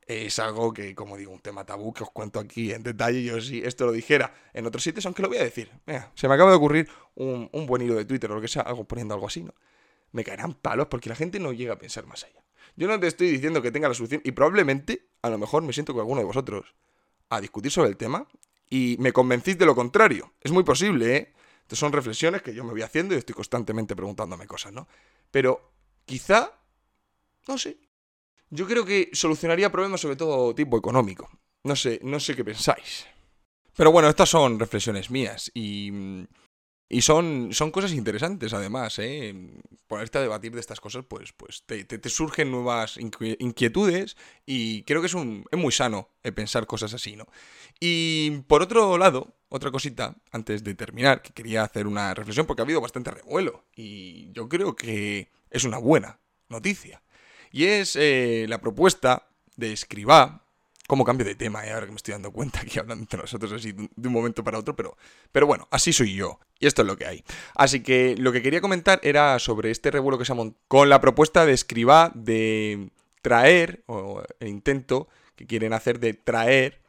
es 0.08 0.38
algo 0.38 0.72
que, 0.72 0.94
como 0.94 1.18
digo, 1.18 1.30
un 1.30 1.40
tema 1.40 1.66
tabú 1.66 1.92
que 1.92 2.02
os 2.02 2.10
cuento 2.10 2.40
aquí 2.40 2.72
en 2.72 2.82
detalle. 2.82 3.22
Yo 3.22 3.40
si 3.42 3.62
esto 3.62 3.84
lo 3.84 3.92
dijera 3.92 4.32
en 4.54 4.66
otros 4.66 4.82
sitios, 4.82 5.04
aunque 5.04 5.20
lo 5.20 5.28
voy 5.28 5.36
a 5.36 5.44
decir. 5.44 5.70
Mira, 5.86 6.10
se 6.14 6.26
me 6.28 6.34
acaba 6.34 6.50
de 6.50 6.56
ocurrir 6.56 6.88
un, 7.14 7.50
un 7.52 7.66
buen 7.66 7.82
hilo 7.82 7.94
de 7.94 8.06
Twitter 8.06 8.32
o 8.32 8.36
lo 8.36 8.40
que 8.40 8.48
sea, 8.48 8.62
algo 8.62 8.84
poniendo 8.84 9.12
algo 9.12 9.26
así, 9.26 9.44
¿no? 9.44 9.54
Me 10.12 10.24
caerán 10.24 10.54
palos 10.54 10.86
porque 10.86 11.10
la 11.10 11.14
gente 11.14 11.38
no 11.38 11.52
llega 11.52 11.74
a 11.74 11.78
pensar 11.78 12.06
más 12.06 12.24
allá. 12.24 12.42
Yo 12.74 12.88
no 12.88 12.98
te 12.98 13.06
estoy 13.06 13.30
diciendo 13.30 13.60
que 13.60 13.70
tenga 13.70 13.86
la 13.86 13.94
solución 13.94 14.22
y 14.24 14.32
probablemente, 14.32 15.08
a 15.20 15.28
lo 15.28 15.36
mejor 15.36 15.62
me 15.62 15.74
siento 15.74 15.92
con 15.92 16.00
alguno 16.00 16.20
de 16.22 16.26
vosotros 16.26 16.74
a 17.28 17.40
discutir 17.42 17.70
sobre 17.70 17.90
el 17.90 17.98
tema 17.98 18.26
y 18.70 18.96
me 19.00 19.12
convencís 19.12 19.58
de 19.58 19.66
lo 19.66 19.74
contrario. 19.74 20.32
Es 20.40 20.52
muy 20.52 20.64
posible, 20.64 21.16
¿eh? 21.16 21.34
Estas 21.62 21.80
son 21.80 21.92
reflexiones 21.92 22.40
que 22.40 22.54
yo 22.54 22.64
me 22.64 22.70
voy 22.70 22.80
haciendo 22.80 23.14
y 23.14 23.18
estoy 23.18 23.34
constantemente 23.34 23.94
preguntándome 23.94 24.46
cosas, 24.46 24.72
¿no? 24.72 24.88
Pero 25.30 25.70
quizá, 26.06 26.50
no 27.46 27.58
sé, 27.58 27.76
yo 28.50 28.66
creo 28.66 28.84
que 28.84 29.10
solucionaría 29.12 29.72
problemas 29.72 30.00
sobre 30.00 30.16
todo 30.16 30.54
tipo 30.54 30.76
económico. 30.78 31.28
No 31.64 31.76
sé, 31.76 32.00
no 32.02 32.20
sé 32.20 32.34
qué 32.34 32.44
pensáis. 32.44 33.06
Pero 33.76 33.92
bueno, 33.92 34.08
estas 34.08 34.28
son 34.28 34.58
reflexiones 34.58 35.10
mías 35.10 35.50
y 35.54 35.90
mm, 35.92 36.26
y 36.90 37.02
son, 37.02 37.50
son 37.52 37.70
cosas 37.70 37.92
interesantes, 37.92 38.54
además, 38.54 38.98
¿eh? 38.98 39.34
Ponerte 39.86 40.18
a 40.18 40.22
debatir 40.22 40.52
de 40.54 40.60
estas 40.60 40.80
cosas, 40.80 41.04
pues, 41.06 41.32
pues 41.34 41.62
te, 41.66 41.84
te, 41.84 42.08
surgen 42.08 42.50
nuevas 42.50 42.96
inquietudes 42.96 44.16
y 44.46 44.84
creo 44.84 45.02
que 45.02 45.08
es, 45.08 45.14
un, 45.14 45.44
es 45.50 45.58
muy 45.58 45.70
sano 45.70 46.08
eh, 46.22 46.32
pensar 46.32 46.66
cosas 46.66 46.94
así, 46.94 47.14
¿no? 47.14 47.26
Y 47.78 48.42
por 48.46 48.62
otro 48.62 48.96
lado, 48.96 49.36
otra 49.50 49.70
cosita, 49.70 50.16
antes 50.32 50.64
de 50.64 50.74
terminar, 50.74 51.20
que 51.20 51.34
quería 51.34 51.62
hacer 51.62 51.86
una 51.86 52.14
reflexión 52.14 52.46
porque 52.46 52.62
ha 52.62 52.64
habido 52.64 52.80
bastante 52.80 53.10
revuelo 53.10 53.66
y 53.74 54.32
yo 54.32 54.48
creo 54.48 54.74
que 54.74 55.30
es 55.50 55.64
una 55.64 55.76
buena 55.76 56.20
noticia. 56.48 57.02
Y 57.50 57.64
es 57.64 57.96
eh, 57.96 58.46
la 58.48 58.60
propuesta 58.60 59.28
de 59.56 59.72
Escribá, 59.72 60.44
Como 60.86 61.04
cambio 61.04 61.26
de 61.26 61.34
tema, 61.34 61.66
¿eh? 61.66 61.72
ahora 61.72 61.86
que 61.86 61.92
me 61.92 61.96
estoy 61.96 62.12
dando 62.12 62.32
cuenta 62.32 62.60
aquí 62.60 62.78
hablando 62.78 63.02
entre 63.02 63.20
nosotros 63.20 63.52
así 63.52 63.72
de 63.72 64.08
un 64.08 64.14
momento 64.14 64.42
para 64.42 64.58
otro, 64.58 64.74
pero, 64.74 64.96
pero 65.32 65.46
bueno, 65.46 65.68
así 65.70 65.92
soy 65.92 66.14
yo. 66.14 66.40
Y 66.58 66.66
esto 66.66 66.82
es 66.82 66.88
lo 66.88 66.96
que 66.96 67.06
hay. 67.06 67.24
Así 67.54 67.82
que 67.82 68.16
lo 68.16 68.32
que 68.32 68.42
quería 68.42 68.60
comentar 68.60 68.98
era 69.02 69.38
sobre 69.38 69.70
este 69.70 69.90
revuelo 69.90 70.18
que 70.18 70.24
se 70.24 70.32
ha 70.32 70.34
montado 70.34 70.60
con 70.68 70.88
la 70.88 71.00
propuesta 71.00 71.44
de 71.44 71.52
Escribá 71.52 72.10
de 72.14 72.90
traer, 73.22 73.82
o 73.86 74.22
el 74.40 74.48
intento 74.48 75.08
que 75.36 75.46
quieren 75.46 75.72
hacer 75.72 76.00
de 76.00 76.14
traer 76.14 76.80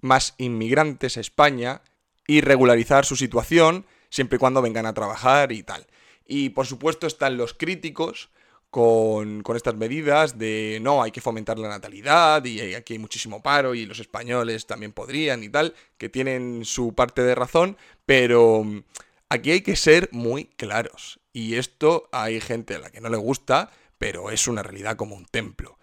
más 0.00 0.34
inmigrantes 0.38 1.16
a 1.16 1.20
España 1.20 1.82
y 2.26 2.42
regularizar 2.42 3.04
su 3.04 3.16
situación 3.16 3.86
siempre 4.10 4.36
y 4.36 4.38
cuando 4.38 4.62
vengan 4.62 4.86
a 4.86 4.94
trabajar 4.94 5.52
y 5.52 5.62
tal. 5.62 5.86
Y 6.26 6.50
por 6.50 6.66
supuesto 6.66 7.06
están 7.06 7.36
los 7.36 7.54
críticos 7.54 8.30
con, 8.70 9.42
estas 9.56 9.74
medidas 9.74 10.38
de 10.38 10.78
no, 10.82 11.02
hay 11.02 11.10
que 11.10 11.20
fomentar 11.20 11.58
la 11.58 11.68
natalidad 11.68 12.44
y 12.44 12.74
aquí 12.74 12.94
hay 12.94 12.98
muchísimo 12.98 13.42
paro 13.42 13.74
y 13.74 13.86
los 13.86 13.98
españoles 13.98 14.66
también 14.66 14.92
podrían 14.92 15.42
y 15.42 15.48
tal, 15.48 15.74
que 15.96 16.08
tienen 16.08 16.64
su 16.64 16.94
parte 16.94 17.22
de 17.22 17.34
razón, 17.34 17.76
pero 18.04 18.64
mm, 18.64 18.82
aquí 19.28 19.52
hay 19.52 19.60
que 19.62 19.76
ser 19.76 20.08
muy 20.12 20.44
claros. 20.44 21.20
Y 21.32 21.54
esto 21.54 22.08
hay 22.12 22.40
gente 22.40 22.74
a 22.74 22.78
la 22.78 22.90
que 22.90 23.00
no 23.00 23.08
le 23.08 23.16
gusta, 23.16 23.70
pero 23.96 24.30
es 24.30 24.48
una 24.48 24.62
realidad 24.62 24.96
como 24.96 25.16
un 25.16 25.24
templo. 25.24 25.78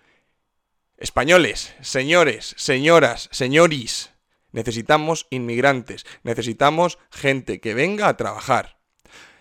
Españoles, 0.98 1.74
señores, 1.82 2.56
señoras, 2.58 3.30
señoris, 3.32 4.12
necesitamos 4.52 5.28
inmigrantes, 5.30 6.06
necesitamos 6.24 6.98
gente 7.12 7.60
que 7.60 7.74
venga 7.74 8.08
a 8.08 8.16
trabajar. 8.16 8.78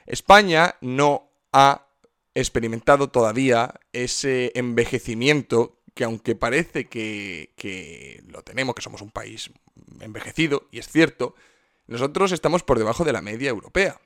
España 0.07 0.77
no 0.81 1.31
ha 1.53 1.87
experimentado 2.35 3.09
todavía 3.09 3.81
ese 3.93 4.53
envejecimiento 4.55 5.79
que 5.95 6.05
aunque 6.05 6.35
parece 6.35 6.89
que, 6.89 8.23
lo 8.29 8.43
tenemos, 8.43 8.75
que 8.75 8.83
somos 8.83 9.01
un 9.01 9.11
país 9.11 9.51
envejecido, 10.01 10.67
y 10.73 10.81
es 10.81 10.89
cierto, 10.89 11.35
nosotros 11.87 12.33
estamos 12.33 12.63
por 12.65 12.79
debajo 12.79 13.05
de 13.05 13.13
la 13.13 13.23
media 13.23 13.51
europea. 13.51 14.01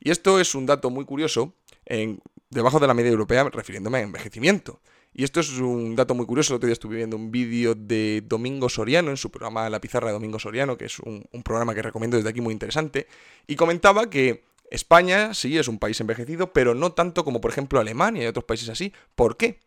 Y 0.00 0.10
esto 0.10 0.40
es 0.40 0.54
un 0.54 0.66
dato 0.66 0.88
muy 0.90 1.04
curioso, 1.04 1.54
en, 1.84 2.20
debajo 2.48 2.80
de 2.80 2.86
la 2.86 2.94
media 2.94 3.10
europea 3.10 3.44
refiriéndome 3.44 3.98
a 3.98 4.02
envejecimiento. 4.02 4.80
Y 5.12 5.22
esto 5.22 5.40
es 5.40 5.50
un 5.58 5.94
dato 5.94 6.14
muy 6.14 6.26
curioso. 6.26 6.54
El 6.54 6.56
otro 6.56 6.66
día 6.66 6.72
estuve 6.72 6.96
viendo 6.96 7.16
un 7.16 7.30
vídeo 7.30 7.74
de 7.74 8.22
Domingo 8.26 8.68
Soriano 8.68 9.10
en 9.10 9.16
su 9.16 9.30
programa 9.30 9.68
La 9.70 9.80
Pizarra 9.80 10.08
de 10.08 10.14
Domingo 10.14 10.40
Soriano, 10.40 10.76
que 10.76 10.86
es 10.86 10.98
un 10.98 11.42
programa 11.44 11.74
que 11.74 11.82
recomiendo 11.82 12.16
desde 12.16 12.30
aquí 12.30 12.40
muy 12.40 12.52
interesante, 12.52 13.06
y 13.46 13.54
comentaba 13.54 14.10
que 14.10 14.44
España 14.74 15.34
sí 15.34 15.56
es 15.56 15.68
un 15.68 15.78
país 15.78 16.00
envejecido, 16.00 16.52
pero 16.52 16.74
no 16.74 16.92
tanto 16.92 17.24
como 17.24 17.40
por 17.40 17.50
ejemplo 17.50 17.78
Alemania 17.78 18.24
y 18.24 18.26
otros 18.26 18.44
países 18.44 18.68
así. 18.68 18.92
¿Por 19.14 19.36
qué? 19.36 19.60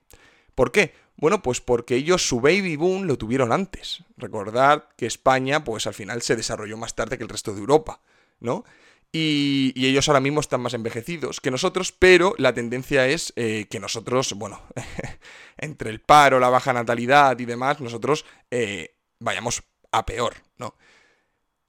¿Por 0.53 0.71
qué? 0.71 0.93
Bueno, 1.15 1.41
pues 1.41 1.61
porque 1.61 1.95
ellos 1.95 2.27
su 2.27 2.41
baby 2.41 2.75
boom 2.75 3.03
lo 3.03 3.17
tuvieron 3.17 3.51
antes. 3.51 4.03
Recordad 4.17 4.85
que 4.97 5.05
España, 5.05 5.63
pues 5.63 5.87
al 5.87 5.93
final 5.93 6.21
se 6.21 6.35
desarrolló 6.35 6.77
más 6.77 6.95
tarde 6.95 7.17
que 7.17 7.23
el 7.23 7.29
resto 7.29 7.53
de 7.53 7.59
Europa, 7.59 8.01
¿no? 8.39 8.65
Y, 9.11 9.73
ellos 9.75 10.09
ahora 10.09 10.19
mismo 10.19 10.41
están 10.41 10.61
más 10.61 10.73
envejecidos 10.73 11.39
que 11.39 11.49
nosotros, 11.51 11.93
pero 11.93 12.35
la 12.37 12.53
tendencia 12.53 13.07
es 13.07 13.31
eh, 13.37 13.67
que 13.69 13.79
nosotros, 13.79 14.33
bueno, 14.33 14.61
entre 15.57 15.89
el 15.89 16.01
paro, 16.01 16.39
la 16.39 16.49
baja 16.49 16.73
natalidad 16.73 17.39
y 17.39 17.45
demás, 17.45 17.79
nosotros 17.79 18.25
eh, 18.51 18.97
vayamos 19.19 19.63
a 19.91 20.05
peor, 20.05 20.35
¿no? 20.57 20.75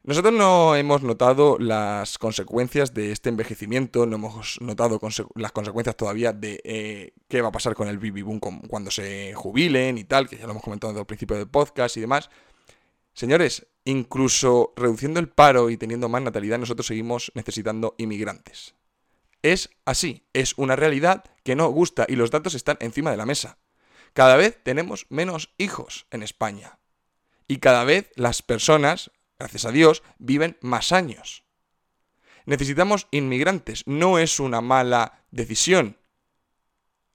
Nosotros 0.05 0.33
no 0.33 0.75
hemos 0.75 1.03
notado 1.03 1.59
las 1.59 2.19
consecuencias 2.19 2.95
de 2.95 3.13
este 3.13 3.29
envejecimiento, 3.29 4.07
no 4.07 4.17
hemos 4.17 4.59
notado 4.61 4.99
las 5.35 5.53
consecuencias 5.53 5.97
todavía 5.97 6.33
de 6.33 6.61
eh, 6.65 7.13
qué 7.29 7.43
va 7.43 7.49
a 7.49 7.53
pasar 7.53 7.75
con 7.75 7.89
el 7.89 7.99
baby 7.99 8.23
boom 8.23 8.41
cuando 8.41 8.91
se 8.91 9.35
jubilen 9.35 9.99
y 9.99 10.05
tal, 10.05 10.29
que 10.29 10.39
ya 10.39 10.45
lo 10.45 10.53
hemos 10.53 10.63
comentado 10.63 10.93
desde 10.93 11.01
el 11.01 11.07
principio 11.07 11.37
del 11.37 11.49
podcast 11.49 11.97
y 11.97 12.01
demás. 12.01 12.31
Señores, 13.13 13.67
incluso 13.85 14.73
reduciendo 14.77 15.19
el 15.19 15.29
paro 15.29 15.71
y 15.71 15.77
teniendo 15.77 16.09
más 16.09 16.23
natalidad, 16.23 16.59
nosotros 16.59 16.87
seguimos 16.87 17.33
necesitando 17.35 17.95
inmigrantes. 17.99 18.77
Es 19.43 19.71
así, 19.85 20.25
es 20.33 20.55
una 20.57 20.77
realidad 20.77 21.25
que 21.43 21.57
no 21.57 21.69
gusta 21.69 22.07
y 22.09 22.17
los 22.17 22.31
datos 22.31 22.55
están 22.55 22.77
encima 22.81 23.11
de 23.11 23.17
la 23.17 23.27
mesa. 23.27 23.59
Cada 24.13 24.37
vez 24.37 24.59
tenemos 24.63 25.07
menos 25.11 25.53
hijos 25.59 26.07
en 26.11 26.23
España. 26.23 26.79
Y 27.47 27.59
cada 27.59 27.85
vez 27.85 28.11
las 28.15 28.43
personas, 28.43 29.11
gracias 29.39 29.65
a 29.67 29.71
Dios, 29.71 30.03
viven 30.19 30.57
más 30.61 30.91
años. 30.91 31.45
Necesitamos 32.45 33.07
inmigrantes, 33.13 33.85
no 33.87 34.19
es 34.19 34.41
una 34.41 34.61
mala 34.61 35.23
decisión. 35.31 35.97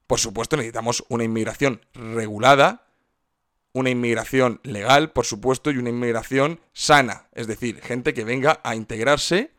Por 0.08 0.20
supuesto, 0.20 0.56
necesitamos 0.56 1.04
una 1.10 1.26
inmigración 1.26 1.86
regulada, 1.94 2.88
una 3.74 3.90
inmigración 3.90 4.62
legal, 4.64 5.12
por 5.12 5.26
supuesto, 5.26 5.72
y 5.72 5.78
una 5.78 5.90
inmigración 5.90 6.62
sana, 6.72 7.28
es 7.34 7.48
decir, 7.48 7.82
gente 7.82 8.14
que 8.14 8.24
venga 8.24 8.62
a 8.64 8.76
integrarse, 8.76 9.52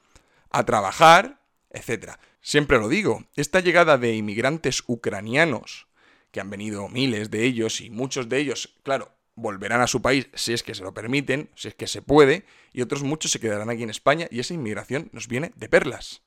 a 0.50 0.64
trabajar, 0.64 1.40
etc. 1.70 2.12
Siempre 2.40 2.78
lo 2.78 2.88
digo, 2.88 3.24
esta 3.36 3.60
llegada 3.60 3.98
de 3.98 4.14
inmigrantes 4.14 4.84
ucranianos, 4.86 5.88
que 6.30 6.40
han 6.40 6.50
venido 6.50 6.88
miles 6.88 7.30
de 7.30 7.44
ellos 7.44 7.80
y 7.80 7.90
muchos 7.90 8.28
de 8.28 8.38
ellos, 8.38 8.74
claro, 8.84 9.13
volverán 9.36 9.80
a 9.80 9.86
su 9.86 10.00
país 10.02 10.28
si 10.34 10.52
es 10.52 10.62
que 10.62 10.74
se 10.74 10.82
lo 10.82 10.94
permiten, 10.94 11.50
si 11.54 11.68
es 11.68 11.74
que 11.74 11.86
se 11.86 12.02
puede, 12.02 12.44
y 12.72 12.82
otros 12.82 13.02
muchos 13.02 13.32
se 13.32 13.40
quedarán 13.40 13.70
aquí 13.70 13.82
en 13.82 13.90
España 13.90 14.26
y 14.30 14.40
esa 14.40 14.54
inmigración 14.54 15.08
nos 15.12 15.28
viene 15.28 15.52
de 15.56 15.68
perlas. 15.68 16.22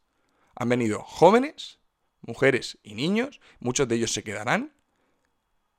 Han 0.56 0.70
venido 0.70 1.02
jóvenes, 1.04 1.80
mujeres 2.22 2.78
y 2.84 2.96
niños, 2.96 3.40
muchos 3.60 3.88
de 3.88 3.96
ellos 3.96 4.12
se 4.12 4.24
quedarán, 4.24 4.74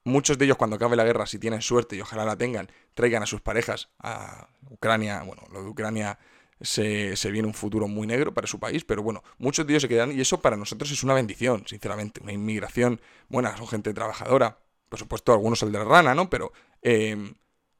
muchos 0.04 0.38
de 0.38 0.46
ellos 0.46 0.56
cuando 0.56 0.76
acabe 0.76 0.96
la 0.96 1.04
guerra, 1.04 1.26
si 1.26 1.38
tienen 1.38 1.62
suerte 1.62 1.96
y 1.96 2.00
ojalá 2.00 2.24
la 2.24 2.36
tengan, 2.36 2.70
traigan 2.94 3.22
a 3.22 3.26
sus 3.26 3.40
parejas 3.40 3.90
a 3.98 4.48
Ucrania, 4.70 5.22
bueno, 5.22 5.42
lo 5.52 5.62
de 5.62 5.68
Ucrania 5.68 6.18
se, 6.60 7.16
se, 7.16 7.30
viene 7.30 7.46
un 7.46 7.54
futuro 7.54 7.86
muy 7.86 8.06
negro 8.06 8.34
para 8.34 8.46
su 8.46 8.58
país, 8.58 8.84
pero 8.84 9.02
bueno, 9.02 9.22
muchos 9.38 9.66
de 9.66 9.74
ellos 9.74 9.82
se 9.82 9.88
quedan 9.88 10.12
y 10.12 10.20
eso 10.20 10.40
para 10.40 10.56
nosotros 10.56 10.90
es 10.90 11.02
una 11.04 11.14
bendición, 11.14 11.64
sinceramente, 11.66 12.20
una 12.22 12.32
inmigración 12.32 13.00
buena, 13.28 13.56
son 13.56 13.68
gente 13.68 13.92
trabajadora, 13.92 14.58
por 14.88 14.98
supuesto 14.98 15.32
algunos 15.32 15.62
el 15.62 15.70
de 15.70 15.84
rana, 15.84 16.14
¿no? 16.14 16.30
Pero 16.30 16.52
Em, 16.82 17.34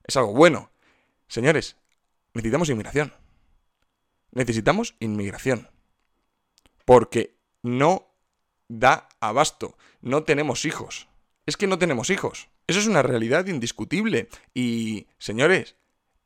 es 0.05 0.17
algo 0.17 0.33
bueno. 0.33 0.71
Señores, 1.29 1.77
necesitamos 2.35 2.69
inmigración. 2.69 3.13
Necesitamos 4.33 4.95
inmigración. 5.01 5.69
Porque 6.85 7.37
no 7.63 8.09
da 8.69 9.09
abasto. 9.21 9.77
No 10.01 10.25
tenemos 10.25 10.65
hijos. 10.65 11.09
Es 11.47 11.57
que 11.57 11.67
no 11.67 11.79
tenemos 11.79 12.11
hijos. 12.11 12.49
Eso 12.67 12.79
es 12.81 12.87
una 12.87 13.03
realidad 13.03 13.47
indiscutible. 13.47 14.29
Y, 14.55 15.07
señores, 15.19 15.77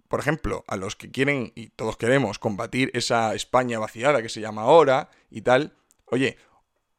por 0.08 0.20
ejemplo, 0.20 0.64
a 0.66 0.76
los 0.76 0.94
que 0.94 1.10
quieren, 1.10 1.52
y 1.54 1.68
todos 1.68 1.96
queremos, 1.96 2.38
combatir 2.38 2.90
esa 2.92 3.34
España 3.34 3.78
vaciada 3.78 4.20
que 4.20 4.28
se 4.28 4.40
llama 4.40 4.62
ahora 4.62 5.08
y 5.30 5.40
tal, 5.40 5.74
oye, 6.04 6.36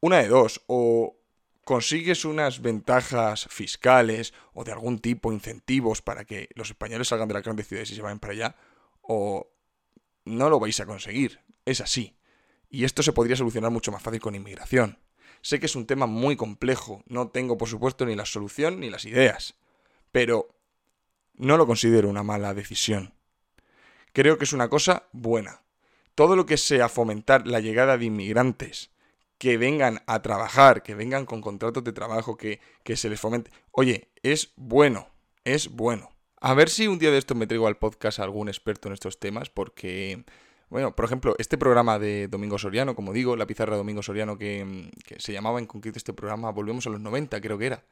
una 0.00 0.18
de 0.18 0.28
dos, 0.28 0.62
o 0.66 1.16
consigues 1.64 2.24
unas 2.24 2.60
ventajas 2.60 3.46
fiscales 3.50 4.34
o 4.52 4.64
de 4.64 4.72
algún 4.72 4.98
tipo, 4.98 5.32
incentivos 5.32 6.02
para 6.02 6.24
que 6.24 6.48
los 6.54 6.70
españoles 6.70 7.08
salgan 7.08 7.28
de 7.28 7.34
las 7.34 7.42
grandes 7.42 7.66
ciudades 7.66 7.90
y 7.90 7.94
se 7.94 8.02
vayan 8.02 8.20
para 8.20 8.32
allá, 8.32 8.56
o 9.00 9.50
no 10.24 10.48
lo 10.48 10.60
vais 10.60 10.78
a 10.80 10.86
conseguir. 10.86 11.40
Es 11.64 11.80
así. 11.80 12.16
Y 12.68 12.84
esto 12.84 13.02
se 13.02 13.12
podría 13.12 13.36
solucionar 13.36 13.70
mucho 13.70 13.92
más 13.92 14.02
fácil 14.02 14.20
con 14.20 14.34
inmigración. 14.34 14.98
Sé 15.42 15.60
que 15.60 15.66
es 15.66 15.76
un 15.76 15.86
tema 15.86 16.06
muy 16.06 16.36
complejo, 16.36 17.02
no 17.06 17.28
tengo 17.28 17.58
por 17.58 17.68
supuesto 17.68 18.06
ni 18.06 18.14
la 18.14 18.24
solución 18.24 18.80
ni 18.80 18.88
las 18.88 19.04
ideas, 19.04 19.54
pero 20.10 20.48
no 21.34 21.56
lo 21.56 21.66
considero 21.66 22.08
una 22.08 22.22
mala 22.22 22.54
decisión. 22.54 23.14
Creo 24.12 24.38
que 24.38 24.44
es 24.44 24.52
una 24.52 24.68
cosa 24.68 25.08
buena. 25.12 25.62
Todo 26.14 26.36
lo 26.36 26.46
que 26.46 26.56
sea 26.56 26.88
fomentar 26.88 27.46
la 27.46 27.60
llegada 27.60 27.98
de 27.98 28.06
inmigrantes 28.06 28.93
que 29.38 29.56
vengan 29.58 30.02
a 30.06 30.22
trabajar, 30.22 30.82
que 30.82 30.94
vengan 30.94 31.26
con 31.26 31.40
contratos 31.40 31.84
de 31.84 31.92
trabajo, 31.92 32.36
que, 32.36 32.60
se 32.96 33.08
les 33.08 33.20
fomente. 33.20 33.50
Oye, 33.72 34.08
es 34.22 34.52
bueno, 34.56 35.08
es 35.44 35.70
bueno. 35.70 36.10
A 36.40 36.54
ver 36.54 36.68
si 36.68 36.86
un 36.86 36.98
día 36.98 37.10
de 37.10 37.18
esto 37.18 37.34
me 37.34 37.46
traigo 37.46 37.66
al 37.66 37.78
podcast 37.78 38.18
a 38.18 38.24
algún 38.24 38.48
experto 38.48 38.88
en 38.88 38.94
estos 38.94 39.18
temas, 39.18 39.50
porque, 39.50 40.24
bueno, 40.68 40.94
por 40.94 41.04
ejemplo, 41.06 41.34
este 41.38 41.58
programa 41.58 41.98
de 41.98 42.28
Domingo 42.28 42.58
Soriano, 42.58 42.94
como 42.94 43.12
digo, 43.12 43.36
la 43.36 43.46
pizarra 43.46 43.72
de 43.72 43.78
Domingo 43.78 44.02
Soriano, 44.02 44.38
que, 44.38 44.90
se 45.18 45.32
llamaba 45.32 45.58
en 45.58 45.66
concreto 45.66 45.98
este 45.98 46.12
programa, 46.12 46.50
volvemos 46.50 46.86
a 46.86 46.90
los 46.90 47.00
90, 47.00 47.40
creo 47.40 47.58
que 47.58 47.66
era. 47.66 47.84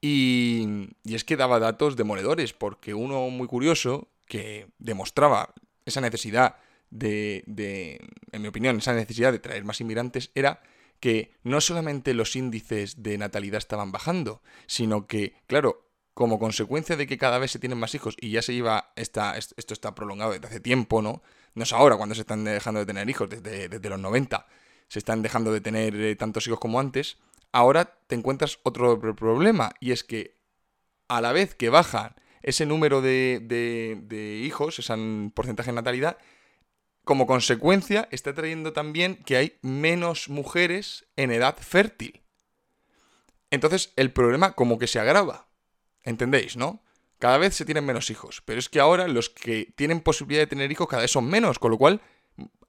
Y, 0.00 0.90
y 1.04 1.14
es 1.14 1.24
que 1.24 1.36
daba 1.36 1.58
datos 1.58 1.96
demoledores, 1.96 2.52
porque 2.52 2.92
uno 2.94 3.30
muy 3.30 3.48
curioso, 3.48 4.08
que 4.26 4.66
demostraba 4.78 5.54
esa 5.84 6.00
necesidad 6.00 6.56
de, 6.90 7.44
de, 7.46 7.98
en 8.32 8.42
mi 8.42 8.48
opinión, 8.48 8.76
esa 8.76 8.92
necesidad 8.92 9.32
de 9.32 9.38
traer 9.38 9.64
más 9.64 9.80
inmigrantes, 9.80 10.30
era 10.34 10.60
que 11.00 11.32
no 11.42 11.60
solamente 11.60 12.14
los 12.14 12.36
índices 12.36 13.02
de 13.02 13.18
natalidad 13.18 13.58
estaban 13.58 13.92
bajando, 13.92 14.42
sino 14.66 15.06
que, 15.06 15.34
claro, 15.46 15.86
como 16.14 16.38
consecuencia 16.38 16.96
de 16.96 17.06
que 17.06 17.18
cada 17.18 17.38
vez 17.38 17.50
se 17.50 17.58
tienen 17.58 17.78
más 17.78 17.94
hijos 17.94 18.16
y 18.20 18.30
ya 18.30 18.42
se 18.42 18.54
lleva, 18.54 18.92
esta, 18.96 19.36
esto 19.36 19.74
está 19.74 19.94
prolongado 19.94 20.32
desde 20.32 20.46
hace 20.46 20.60
tiempo, 20.60 21.02
¿no? 21.02 21.22
No 21.54 21.64
es 21.64 21.72
ahora 21.72 21.96
cuando 21.96 22.14
se 22.14 22.22
están 22.22 22.44
dejando 22.44 22.80
de 22.80 22.86
tener 22.86 23.08
hijos, 23.10 23.28
desde, 23.28 23.88
los 23.88 24.00
90 24.00 24.46
se 24.88 24.98
están 24.98 25.20
dejando 25.20 25.52
de 25.52 25.60
tener 25.60 25.94
eh, 25.96 26.16
tantos 26.16 26.46
hijos 26.46 26.60
como 26.60 26.80
antes, 26.80 27.18
ahora 27.52 27.98
te 28.06 28.14
encuentras 28.14 28.60
otro 28.62 28.98
problema 28.98 29.72
y 29.80 29.90
es 29.90 30.04
que 30.04 30.36
a 31.08 31.20
la 31.20 31.32
vez 31.32 31.54
que 31.54 31.70
bajan 31.70 32.14
ese 32.42 32.64
número 32.64 33.02
de, 33.02 33.40
de 33.42 34.36
hijos, 34.44 34.78
ese 34.78 34.94
porcentaje 35.34 35.70
de 35.70 35.74
natalidad, 35.74 36.18
como 37.06 37.28
consecuencia 37.28 38.08
está 38.10 38.34
trayendo 38.34 38.72
también 38.72 39.14
que 39.14 39.36
hay 39.36 39.58
menos 39.62 40.28
mujeres 40.28 41.06
en 41.14 41.30
edad 41.30 41.56
fértil. 41.56 42.20
Entonces 43.48 43.92
el 43.94 44.10
problema 44.10 44.54
como 44.54 44.76
que 44.76 44.88
se 44.88 44.98
agrava. 44.98 45.46
¿Entendéis, 46.02 46.56
no? 46.56 46.82
Cada 47.20 47.38
vez 47.38 47.54
se 47.54 47.64
tienen 47.64 47.86
menos 47.86 48.10
hijos, 48.10 48.42
pero 48.44 48.58
es 48.58 48.68
que 48.68 48.80
ahora 48.80 49.06
los 49.06 49.30
que 49.30 49.72
tienen 49.76 50.00
posibilidad 50.00 50.42
de 50.42 50.48
tener 50.48 50.72
hijos 50.72 50.88
cada 50.88 51.02
vez 51.02 51.12
son 51.12 51.30
menos, 51.30 51.60
con 51.60 51.70
lo 51.70 51.78
cual 51.78 52.00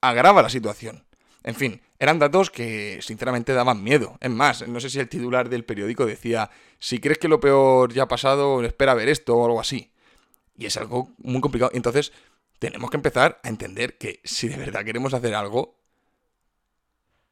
agrava 0.02 0.43
la 0.43 0.52
situación. 0.52 1.04
En 1.43 1.56
fin, 1.56 1.82
eran 1.97 2.19
datos 2.19 2.52
que 2.52 3.00
sinceramente 3.02 3.54
daban 3.54 3.84
miedo. 3.84 4.19
Es 4.21 4.30
más, 4.30 4.67
no 4.67 4.80
sé 4.80 4.91
si 4.91 5.00
el 5.00 5.10
titular 5.10 5.50
del 5.50 5.65
periódico 5.65 6.06
decía, 6.06 6.52
si 6.78 7.00
crees 7.00 7.17
que 7.17 7.28
lo 7.28 7.39
peor 7.39 7.91
ya 7.91 8.04
ha 8.04 8.08
pasado, 8.08 8.63
espera 8.63 8.91
a 8.91 8.95
ver 8.95 9.10
esto 9.10 9.36
o 9.36 9.45
algo 9.45 9.60
así. 9.60 9.91
Y 10.56 10.67
es 10.67 10.78
algo 10.78 11.10
muy 11.17 11.41
complicado. 11.41 11.71
Entonces, 11.73 12.12
tenemos 12.59 12.89
que 12.89 12.97
empezar 12.97 13.39
a 13.43 13.49
entender 13.49 13.97
que 13.97 14.21
si 14.23 14.47
de 14.47 14.57
verdad 14.57 14.83
queremos 14.85 15.13
hacer 15.13 15.35
algo, 15.35 15.79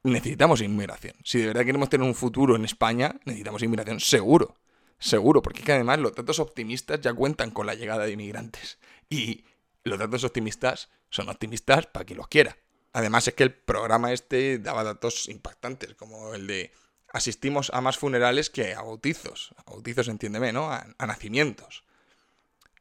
necesitamos 0.04 0.62
inmigración. 0.62 1.16
Si 1.24 1.40
de 1.40 1.48
verdad 1.48 1.66
queremos 1.66 1.90
tener 1.90 2.08
un 2.08 2.16
futuro 2.16 2.56
en 2.56 2.66
España, 2.66 3.20
necesitamos 3.26 3.64
inmigración 3.64 4.00
seguro. 4.00 4.58
Seguro, 4.98 5.42
porque 5.42 5.60
es 5.60 5.66
que 5.66 5.74
además 5.74 6.00
los 6.00 6.16
datos 6.16 6.40
optimistas 6.40 7.02
ya 7.02 7.14
cuentan 7.14 7.52
con 7.52 7.66
la 7.66 7.76
llegada 7.76 8.06
de 8.06 8.14
inmigrantes. 8.14 8.80
Y 9.10 9.46
los 9.84 10.00
datos 10.00 10.24
optimistas 10.24 10.90
son 11.10 11.30
optimistas 11.30 11.88
para 11.88 12.06
quien 12.06 12.18
los 12.18 12.28
quiera. 12.28 12.58
Además 12.94 13.28
es 13.28 13.34
que 13.34 13.44
el 13.44 13.54
programa 13.54 14.14
este 14.14 14.58
daba 14.58 14.84
datos 14.84 15.28
impactantes, 15.28 15.96
como 15.96 16.34
el 16.34 16.48
de 16.48 16.72
asistimos 17.12 17.72
a 17.74 17.82
más 17.82 17.98
funerales 17.98 18.50
que 18.50 18.74
a 18.74 18.82
bautizos. 18.82 19.54
A 19.58 19.72
bautizos, 19.72 20.08
entiéndeme, 20.08 20.54
¿no? 20.54 20.72
A, 20.72 20.88
nacimientos. 21.00 21.84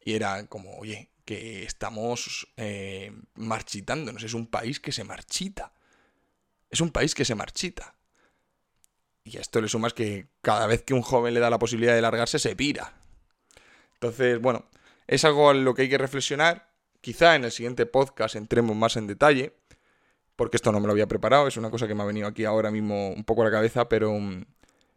Y 0.04 0.14
era 0.14 0.46
como, 0.46 0.76
oye, 0.78 1.10
que 1.24 1.64
estamos 1.64 2.52
eh, 2.56 3.12
marchitándonos. 3.34 4.22
Es 4.22 4.34
un 4.34 4.46
país 4.46 4.80
que 4.80 4.92
se 4.92 5.04
marchita. 5.04 5.72
Es 6.70 6.80
un 6.80 6.90
país 6.90 7.14
que 7.14 7.24
se 7.24 7.34
marchita. 7.34 7.94
Y 9.24 9.38
a 9.38 9.40
esto 9.40 9.60
le 9.60 9.68
sumas 9.68 9.94
que 9.94 10.28
cada 10.42 10.66
vez 10.66 10.82
que 10.82 10.92
un 10.92 11.02
joven 11.02 11.32
le 11.32 11.40
da 11.40 11.48
la 11.48 11.58
posibilidad 11.58 11.94
de 11.94 12.02
largarse, 12.02 12.38
se 12.38 12.54
pira. 12.54 12.92
Entonces, 13.94 14.38
bueno, 14.40 14.66
es 15.06 15.24
algo 15.24 15.50
en 15.50 15.64
lo 15.64 15.74
que 15.74 15.82
hay 15.82 15.88
que 15.88 15.98
reflexionar. 15.98 16.70
Quizá 17.00 17.34
en 17.34 17.44
el 17.44 17.52
siguiente 17.52 17.86
podcast 17.86 18.36
entremos 18.36 18.76
más 18.76 18.96
en 18.96 19.06
detalle, 19.06 19.56
porque 20.36 20.56
esto 20.56 20.72
no 20.72 20.80
me 20.80 20.86
lo 20.86 20.92
había 20.92 21.06
preparado, 21.06 21.46
es 21.48 21.56
una 21.56 21.70
cosa 21.70 21.86
que 21.86 21.94
me 21.94 22.02
ha 22.02 22.06
venido 22.06 22.26
aquí 22.26 22.44
ahora 22.44 22.70
mismo 22.70 23.10
un 23.10 23.24
poco 23.24 23.42
a 23.42 23.44
la 23.46 23.50
cabeza, 23.50 23.88
pero, 23.88 24.18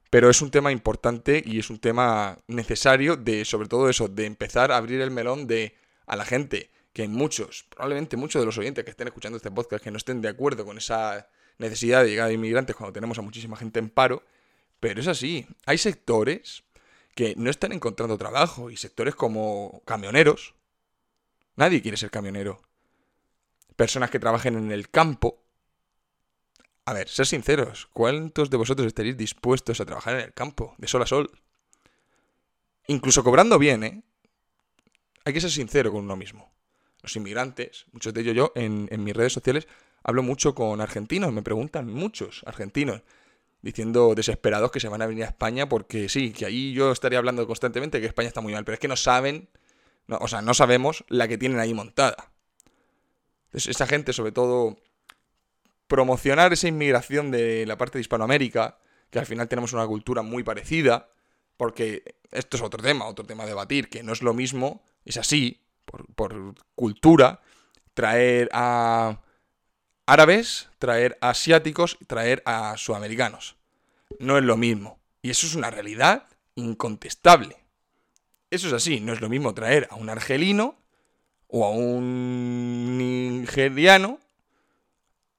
pero 0.09 0.29
es 0.29 0.41
un 0.41 0.51
tema 0.51 0.71
importante 0.71 1.41
y 1.45 1.59
es 1.59 1.69
un 1.69 1.79
tema 1.79 2.37
necesario 2.47 3.15
de, 3.15 3.45
sobre 3.45 3.67
todo 3.67 3.89
eso, 3.89 4.07
de 4.07 4.25
empezar 4.25 4.71
a 4.71 4.77
abrir 4.77 5.01
el 5.01 5.11
melón 5.11 5.47
de 5.47 5.75
a 6.07 6.15
la 6.15 6.25
gente, 6.25 6.71
que 6.93 7.07
muchos, 7.07 7.65
probablemente 7.69 8.17
muchos 8.17 8.41
de 8.41 8.45
los 8.47 8.57
oyentes 8.57 8.83
que 8.83 8.89
estén 8.89 9.07
escuchando 9.07 9.37
este 9.37 9.51
podcast, 9.51 9.83
que 9.83 9.91
no 9.91 9.97
estén 9.97 10.21
de 10.21 10.29
acuerdo 10.29 10.65
con 10.65 10.79
esa 10.79 11.29
necesidad 11.59 12.03
de 12.03 12.09
llegar 12.09 12.29
a 12.29 12.33
inmigrantes 12.33 12.75
cuando 12.75 12.93
tenemos 12.93 13.19
a 13.19 13.21
muchísima 13.21 13.55
gente 13.55 13.79
en 13.79 13.89
paro, 13.89 14.23
pero 14.79 14.99
es 14.99 15.07
así. 15.07 15.45
Hay 15.65 15.77
sectores 15.77 16.63
que 17.13 17.35
no 17.37 17.49
están 17.49 17.71
encontrando 17.71 18.17
trabajo 18.17 18.69
y 18.71 18.77
sectores 18.77 19.15
como 19.15 19.81
camioneros. 19.85 20.55
Nadie 21.55 21.81
quiere 21.81 21.97
ser 21.97 22.11
camionero. 22.11 22.61
Personas 23.75 24.09
que 24.09 24.19
trabajen 24.19 24.55
en 24.55 24.71
el 24.71 24.89
campo. 24.89 25.43
A 26.85 26.93
ver, 26.93 27.09
ser 27.09 27.27
sinceros, 27.27 27.89
¿cuántos 27.91 28.49
de 28.49 28.57
vosotros 28.57 28.87
estaréis 28.87 29.17
dispuestos 29.17 29.81
a 29.81 29.85
trabajar 29.85 30.15
en 30.15 30.21
el 30.21 30.33
campo, 30.33 30.73
de 30.77 30.87
sol 30.87 31.01
a 31.01 31.05
sol? 31.05 31.29
Incluso 32.87 33.23
cobrando 33.23 33.59
bien, 33.59 33.83
¿eh? 33.83 34.03
Hay 35.27 35.33
que 35.33 35.41
ser 35.41 35.51
sincero 35.51 35.91
con 35.91 36.05
uno 36.05 36.15
mismo. 36.15 36.53
Los 37.01 37.13
inmigrantes, 37.17 37.85
muchos 37.91 38.13
de 38.13 38.21
ellos 38.21 38.33
yo, 38.33 38.53
en, 38.55 38.87
mis 39.03 39.13
redes 39.13 39.33
sociales, 39.33 39.67
hablo 40.01 40.23
mucho 40.23 40.55
con 40.55 40.79
argentinos, 40.79 41.33
me 41.33 41.41
preguntan 41.41 41.91
muchos 41.93 42.43
argentinos, 42.45 43.01
diciendo 43.61 44.15
desesperados 44.15 44.71
que 44.71 44.79
se 44.79 44.87
van 44.87 45.01
a 45.01 45.05
venir 45.05 45.25
a 45.25 45.27
España 45.27 45.67
porque 45.67 46.07
sí, 46.07 46.31
que 46.31 46.45
ahí 46.45 46.71
yo 46.71 46.93
estaría 46.93 47.19
hablando 47.19 47.45
constantemente 47.45 47.99
que 47.99 48.05
España 48.05 48.29
está 48.29 48.39
muy 48.39 48.53
mal, 48.53 48.63
pero 48.63 48.75
es 48.75 48.79
que 48.79 48.87
no 48.87 48.95
saben, 48.95 49.49
o 50.07 50.29
sea, 50.29 50.41
no 50.41 50.53
sabemos 50.53 51.03
la 51.09 51.27
que 51.27 51.37
tienen 51.37 51.59
ahí 51.59 51.73
montada. 51.73 52.31
Entonces, 53.47 53.67
esa 53.67 53.85
gente, 53.85 54.13
sobre 54.13 54.31
todo, 54.31 54.77
promocionar 55.87 56.53
esa 56.53 56.69
inmigración 56.69 57.31
de 57.31 57.65
la 57.65 57.77
parte 57.77 57.97
de 57.97 58.01
Hispanoamérica, 58.03 58.77
que 59.09 59.19
al 59.19 59.25
final 59.25 59.49
tenemos 59.49 59.73
una 59.73 59.85
cultura 59.87 60.21
muy 60.21 60.43
parecida, 60.43 61.09
porque 61.57 62.15
esto 62.31 62.57
es 62.57 62.63
otro 62.63 62.81
tema, 62.81 63.05
otro 63.05 63.25
tema 63.25 63.43
a 63.43 63.47
debatir, 63.47 63.89
que 63.89 64.03
no 64.03 64.13
es 64.13 64.21
lo 64.21 64.33
mismo, 64.33 64.83
es 65.05 65.17
así, 65.17 65.61
por, 65.85 66.05
por 66.13 66.55
cultura, 66.75 67.41
traer 67.93 68.49
a 68.53 69.21
árabes, 70.05 70.69
traer 70.79 71.17
a 71.21 71.29
asiáticos, 71.29 71.97
traer 72.07 72.41
a 72.45 72.75
sudamericanos. 72.77 73.57
No 74.19 74.37
es 74.37 74.43
lo 74.43 74.57
mismo. 74.57 74.99
Y 75.21 75.29
eso 75.29 75.47
es 75.47 75.55
una 75.55 75.69
realidad 75.69 76.27
incontestable. 76.55 77.57
Eso 78.49 78.67
es 78.67 78.73
así, 78.73 78.99
no 78.99 79.13
es 79.13 79.21
lo 79.21 79.29
mismo 79.29 79.53
traer 79.53 79.87
a 79.91 79.95
un 79.95 80.09
argelino 80.09 80.77
o 81.47 81.65
a 81.65 81.71
un 81.71 82.97
nigeriano 82.97 84.19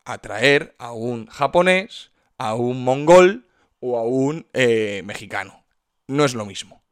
a 0.05 0.19
traer 0.19 0.75
a 0.79 0.93
un 0.93 1.27
japonés, 1.27 2.11
a 2.39 2.55
un 2.55 2.83
mongol 2.83 3.47
o 3.81 3.99
a 3.99 4.03
un 4.03 4.47
eh, 4.55 5.03
mexicano. 5.05 5.58
No 6.09 6.25
es 6.25 6.35
lo 6.35 6.45
mismo. 6.45 6.83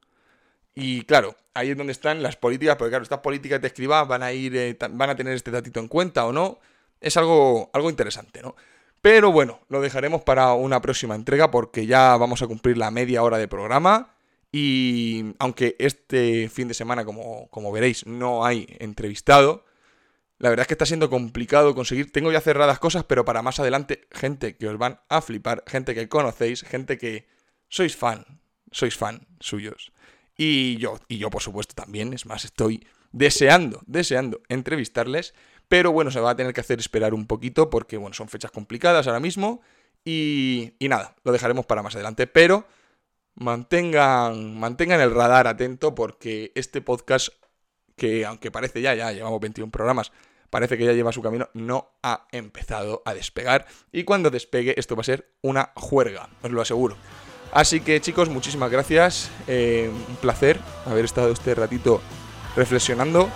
Y 0.75 1.03
claro, 1.03 1.37
ahí 1.55 1.71
es 1.71 1.77
donde 1.77 1.93
están 1.93 2.23
las 2.23 2.37
políticas, 2.37 2.77
porque 2.77 2.91
claro, 2.91 3.03
estas 3.03 3.21
políticas 3.21 3.61
de 3.61 3.67
escriba 3.67 4.05
van 4.05 4.23
a 4.23 4.33
ir, 4.33 4.57
eh, 4.57 4.77
van 4.91 5.11
a 5.11 5.17
tener 5.17 5.35
este 5.35 5.51
datito 5.51 5.81
en 5.81 5.89
cuenta 5.89 6.27
o 6.27 6.33
no 6.33 6.61
es 7.01 7.17
algo, 7.17 7.71
algo 7.73 7.91
interesante, 7.91 8.43
¿no? 8.43 8.57
Pero 9.01 9.31
bueno, 9.31 9.61
lo 9.69 9.81
dejaremos 9.81 10.23
para 10.23 10.55
una 10.55 10.81
próxima 10.81 11.15
entrega 11.15 11.51
porque 11.51 11.87
ya 11.87 12.17
vamos 12.17 12.43
a 12.43 12.47
cumplir 12.47 12.77
la 12.77 12.91
media 12.91 13.23
hora 13.23 13.39
de 13.39 13.49
programa. 13.49 14.15
Y 14.51 15.35
aunque 15.39 15.77
este 15.79 16.49
fin 16.49 16.69
de 16.69 16.75
semana, 16.75 17.05
como, 17.05 17.49
como 17.51 17.71
veréis, 17.73 18.07
no 18.07 18.45
hay 18.45 18.67
entrevistado, 18.81 19.65
la 20.39 20.51
verdad 20.51 20.63
es 20.63 20.69
que 20.69 20.75
está 20.75 20.87
siendo 20.87 21.11
complicado 21.11 21.75
conseguir. 21.75 22.11
Tengo 22.11 22.33
ya 22.33 22.41
cerradas 22.41 22.79
cosas, 22.79 23.05
pero 23.05 23.25
para 23.25 23.43
más 23.43 23.61
adelante, 23.61 24.09
gente 24.11 24.57
que 24.57 24.67
os 24.69 24.79
van 24.79 25.01
a 25.09 25.21
flipar, 25.21 25.63
gente 25.67 25.95
que 25.95 26.09
conocéis, 26.09 26.63
gente 26.63 26.99
que 26.99 27.29
sois 27.69 27.97
fan, 27.97 28.36
sois 28.71 28.97
fan 28.97 29.27
suyos. 29.41 29.93
Y 30.37 30.77
yo, 30.77 30.99
y 31.09 31.19
yo 31.19 31.31
por 31.31 31.43
supuesto 31.43 31.75
también, 31.75 32.13
es 32.13 32.27
más, 32.27 32.45
estoy 32.45 32.87
deseando, 33.13 33.83
deseando 33.87 34.43
entrevistarles. 34.49 35.35
Pero 35.69 35.91
bueno, 35.91 36.11
se 36.11 36.21
va 36.21 36.31
a 36.31 36.37
tener 36.37 36.53
que 36.53 36.61
hacer 36.61 36.79
esperar 36.79 37.15
un 37.15 37.27
poquito 37.27 37.71
porque, 37.71 37.97
bueno, 37.97 38.15
son 38.15 38.29
fechas 38.29 38.51
complicadas 38.51 39.07
ahora 39.07 39.21
mismo. 39.21 39.63
Y, 40.05 40.75
y 40.79 40.89
nada, 40.89 41.17
lo 41.25 41.33
dejaremos 41.33 41.67
para 41.67 41.83
más 41.83 41.95
adelante. 41.95 42.27
Pero 42.27 42.67
mantengan, 43.35 44.59
mantengan 44.59 45.01
el 45.01 45.15
radar 45.15 45.47
atento 45.47 45.95
porque 45.95 46.53
este 46.55 46.81
podcast, 46.81 47.29
que 47.97 48.25
aunque 48.25 48.51
parece 48.51 48.81
ya, 48.81 48.95
ya 48.95 49.13
llevamos 49.13 49.41
21 49.41 49.73
programas, 49.73 50.13
parece 50.51 50.79
que 50.79 50.85
ya 50.85 50.93
lleva 50.93 51.13
su 51.13 51.23
camino, 51.23 51.49
no 51.55 51.99
ha 52.03 52.27
empezado 52.33 53.03
a 53.05 53.15
despegar. 53.15 53.67
Y 53.93 54.05
cuando 54.05 54.31
despegue, 54.31 54.75
esto 54.79 54.97
va 54.97 55.01
a 55.01 55.05
ser 55.05 55.33
una 55.43 55.73
juerga, 55.75 56.31
os 56.43 56.51
lo 56.51 56.63
aseguro. 56.63 56.97
Así 57.53 57.81
que 57.81 58.01
chicos, 58.01 58.29
muchísimas 58.29 58.71
gracias. 58.71 59.31
Eh, 59.47 59.91
un 60.09 60.17
placer 60.17 60.61
haber 60.85 61.05
estado 61.05 61.31
este 61.33 61.55
ratito 61.55 62.01
reflexionando. 62.55 63.29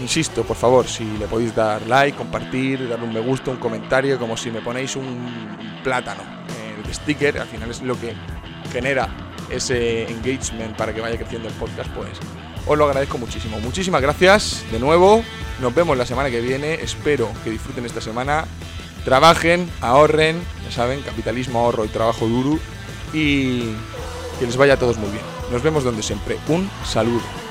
Insisto, 0.00 0.42
por 0.42 0.56
favor, 0.56 0.86
si 0.88 1.04
le 1.18 1.26
podéis 1.26 1.54
dar 1.54 1.82
like, 1.86 2.16
compartir, 2.16 2.88
dar 2.88 3.02
un 3.02 3.12
me 3.12 3.20
gusta, 3.20 3.50
un 3.50 3.58
comentario, 3.58 4.18
como 4.18 4.36
si 4.36 4.50
me 4.50 4.60
ponéis 4.60 4.96
un 4.96 5.80
plátano. 5.84 6.22
El 6.84 6.94
sticker 6.94 7.38
al 7.38 7.48
final 7.48 7.70
es 7.70 7.82
lo 7.82 7.98
que 8.00 8.14
genera 8.72 9.08
ese 9.50 10.10
engagement 10.10 10.76
para 10.76 10.94
que 10.94 11.00
vaya 11.00 11.16
creciendo 11.16 11.48
el 11.48 11.54
podcast, 11.54 11.90
pues 11.90 12.18
os 12.66 12.78
lo 12.78 12.84
agradezco 12.84 13.18
muchísimo. 13.18 13.58
Muchísimas 13.60 14.00
gracias 14.00 14.64
de 14.70 14.78
nuevo. 14.78 15.22
Nos 15.60 15.74
vemos 15.74 15.96
la 15.96 16.06
semana 16.06 16.30
que 16.30 16.40
viene. 16.40 16.74
Espero 16.74 17.28
que 17.42 17.50
disfruten 17.50 17.84
esta 17.84 18.00
semana. 18.00 18.44
Trabajen, 19.04 19.68
ahorren, 19.80 20.40
ya 20.64 20.70
saben, 20.70 21.02
capitalismo, 21.02 21.58
ahorro 21.58 21.84
y 21.84 21.88
trabajo 21.88 22.26
duro. 22.28 22.60
Y 23.12 23.74
que 24.38 24.46
les 24.46 24.56
vaya 24.56 24.74
a 24.74 24.78
todos 24.78 24.96
muy 24.96 25.10
bien. 25.10 25.22
Nos 25.50 25.62
vemos 25.62 25.84
donde 25.84 26.02
siempre. 26.02 26.38
Un 26.48 26.68
saludo. 26.84 27.41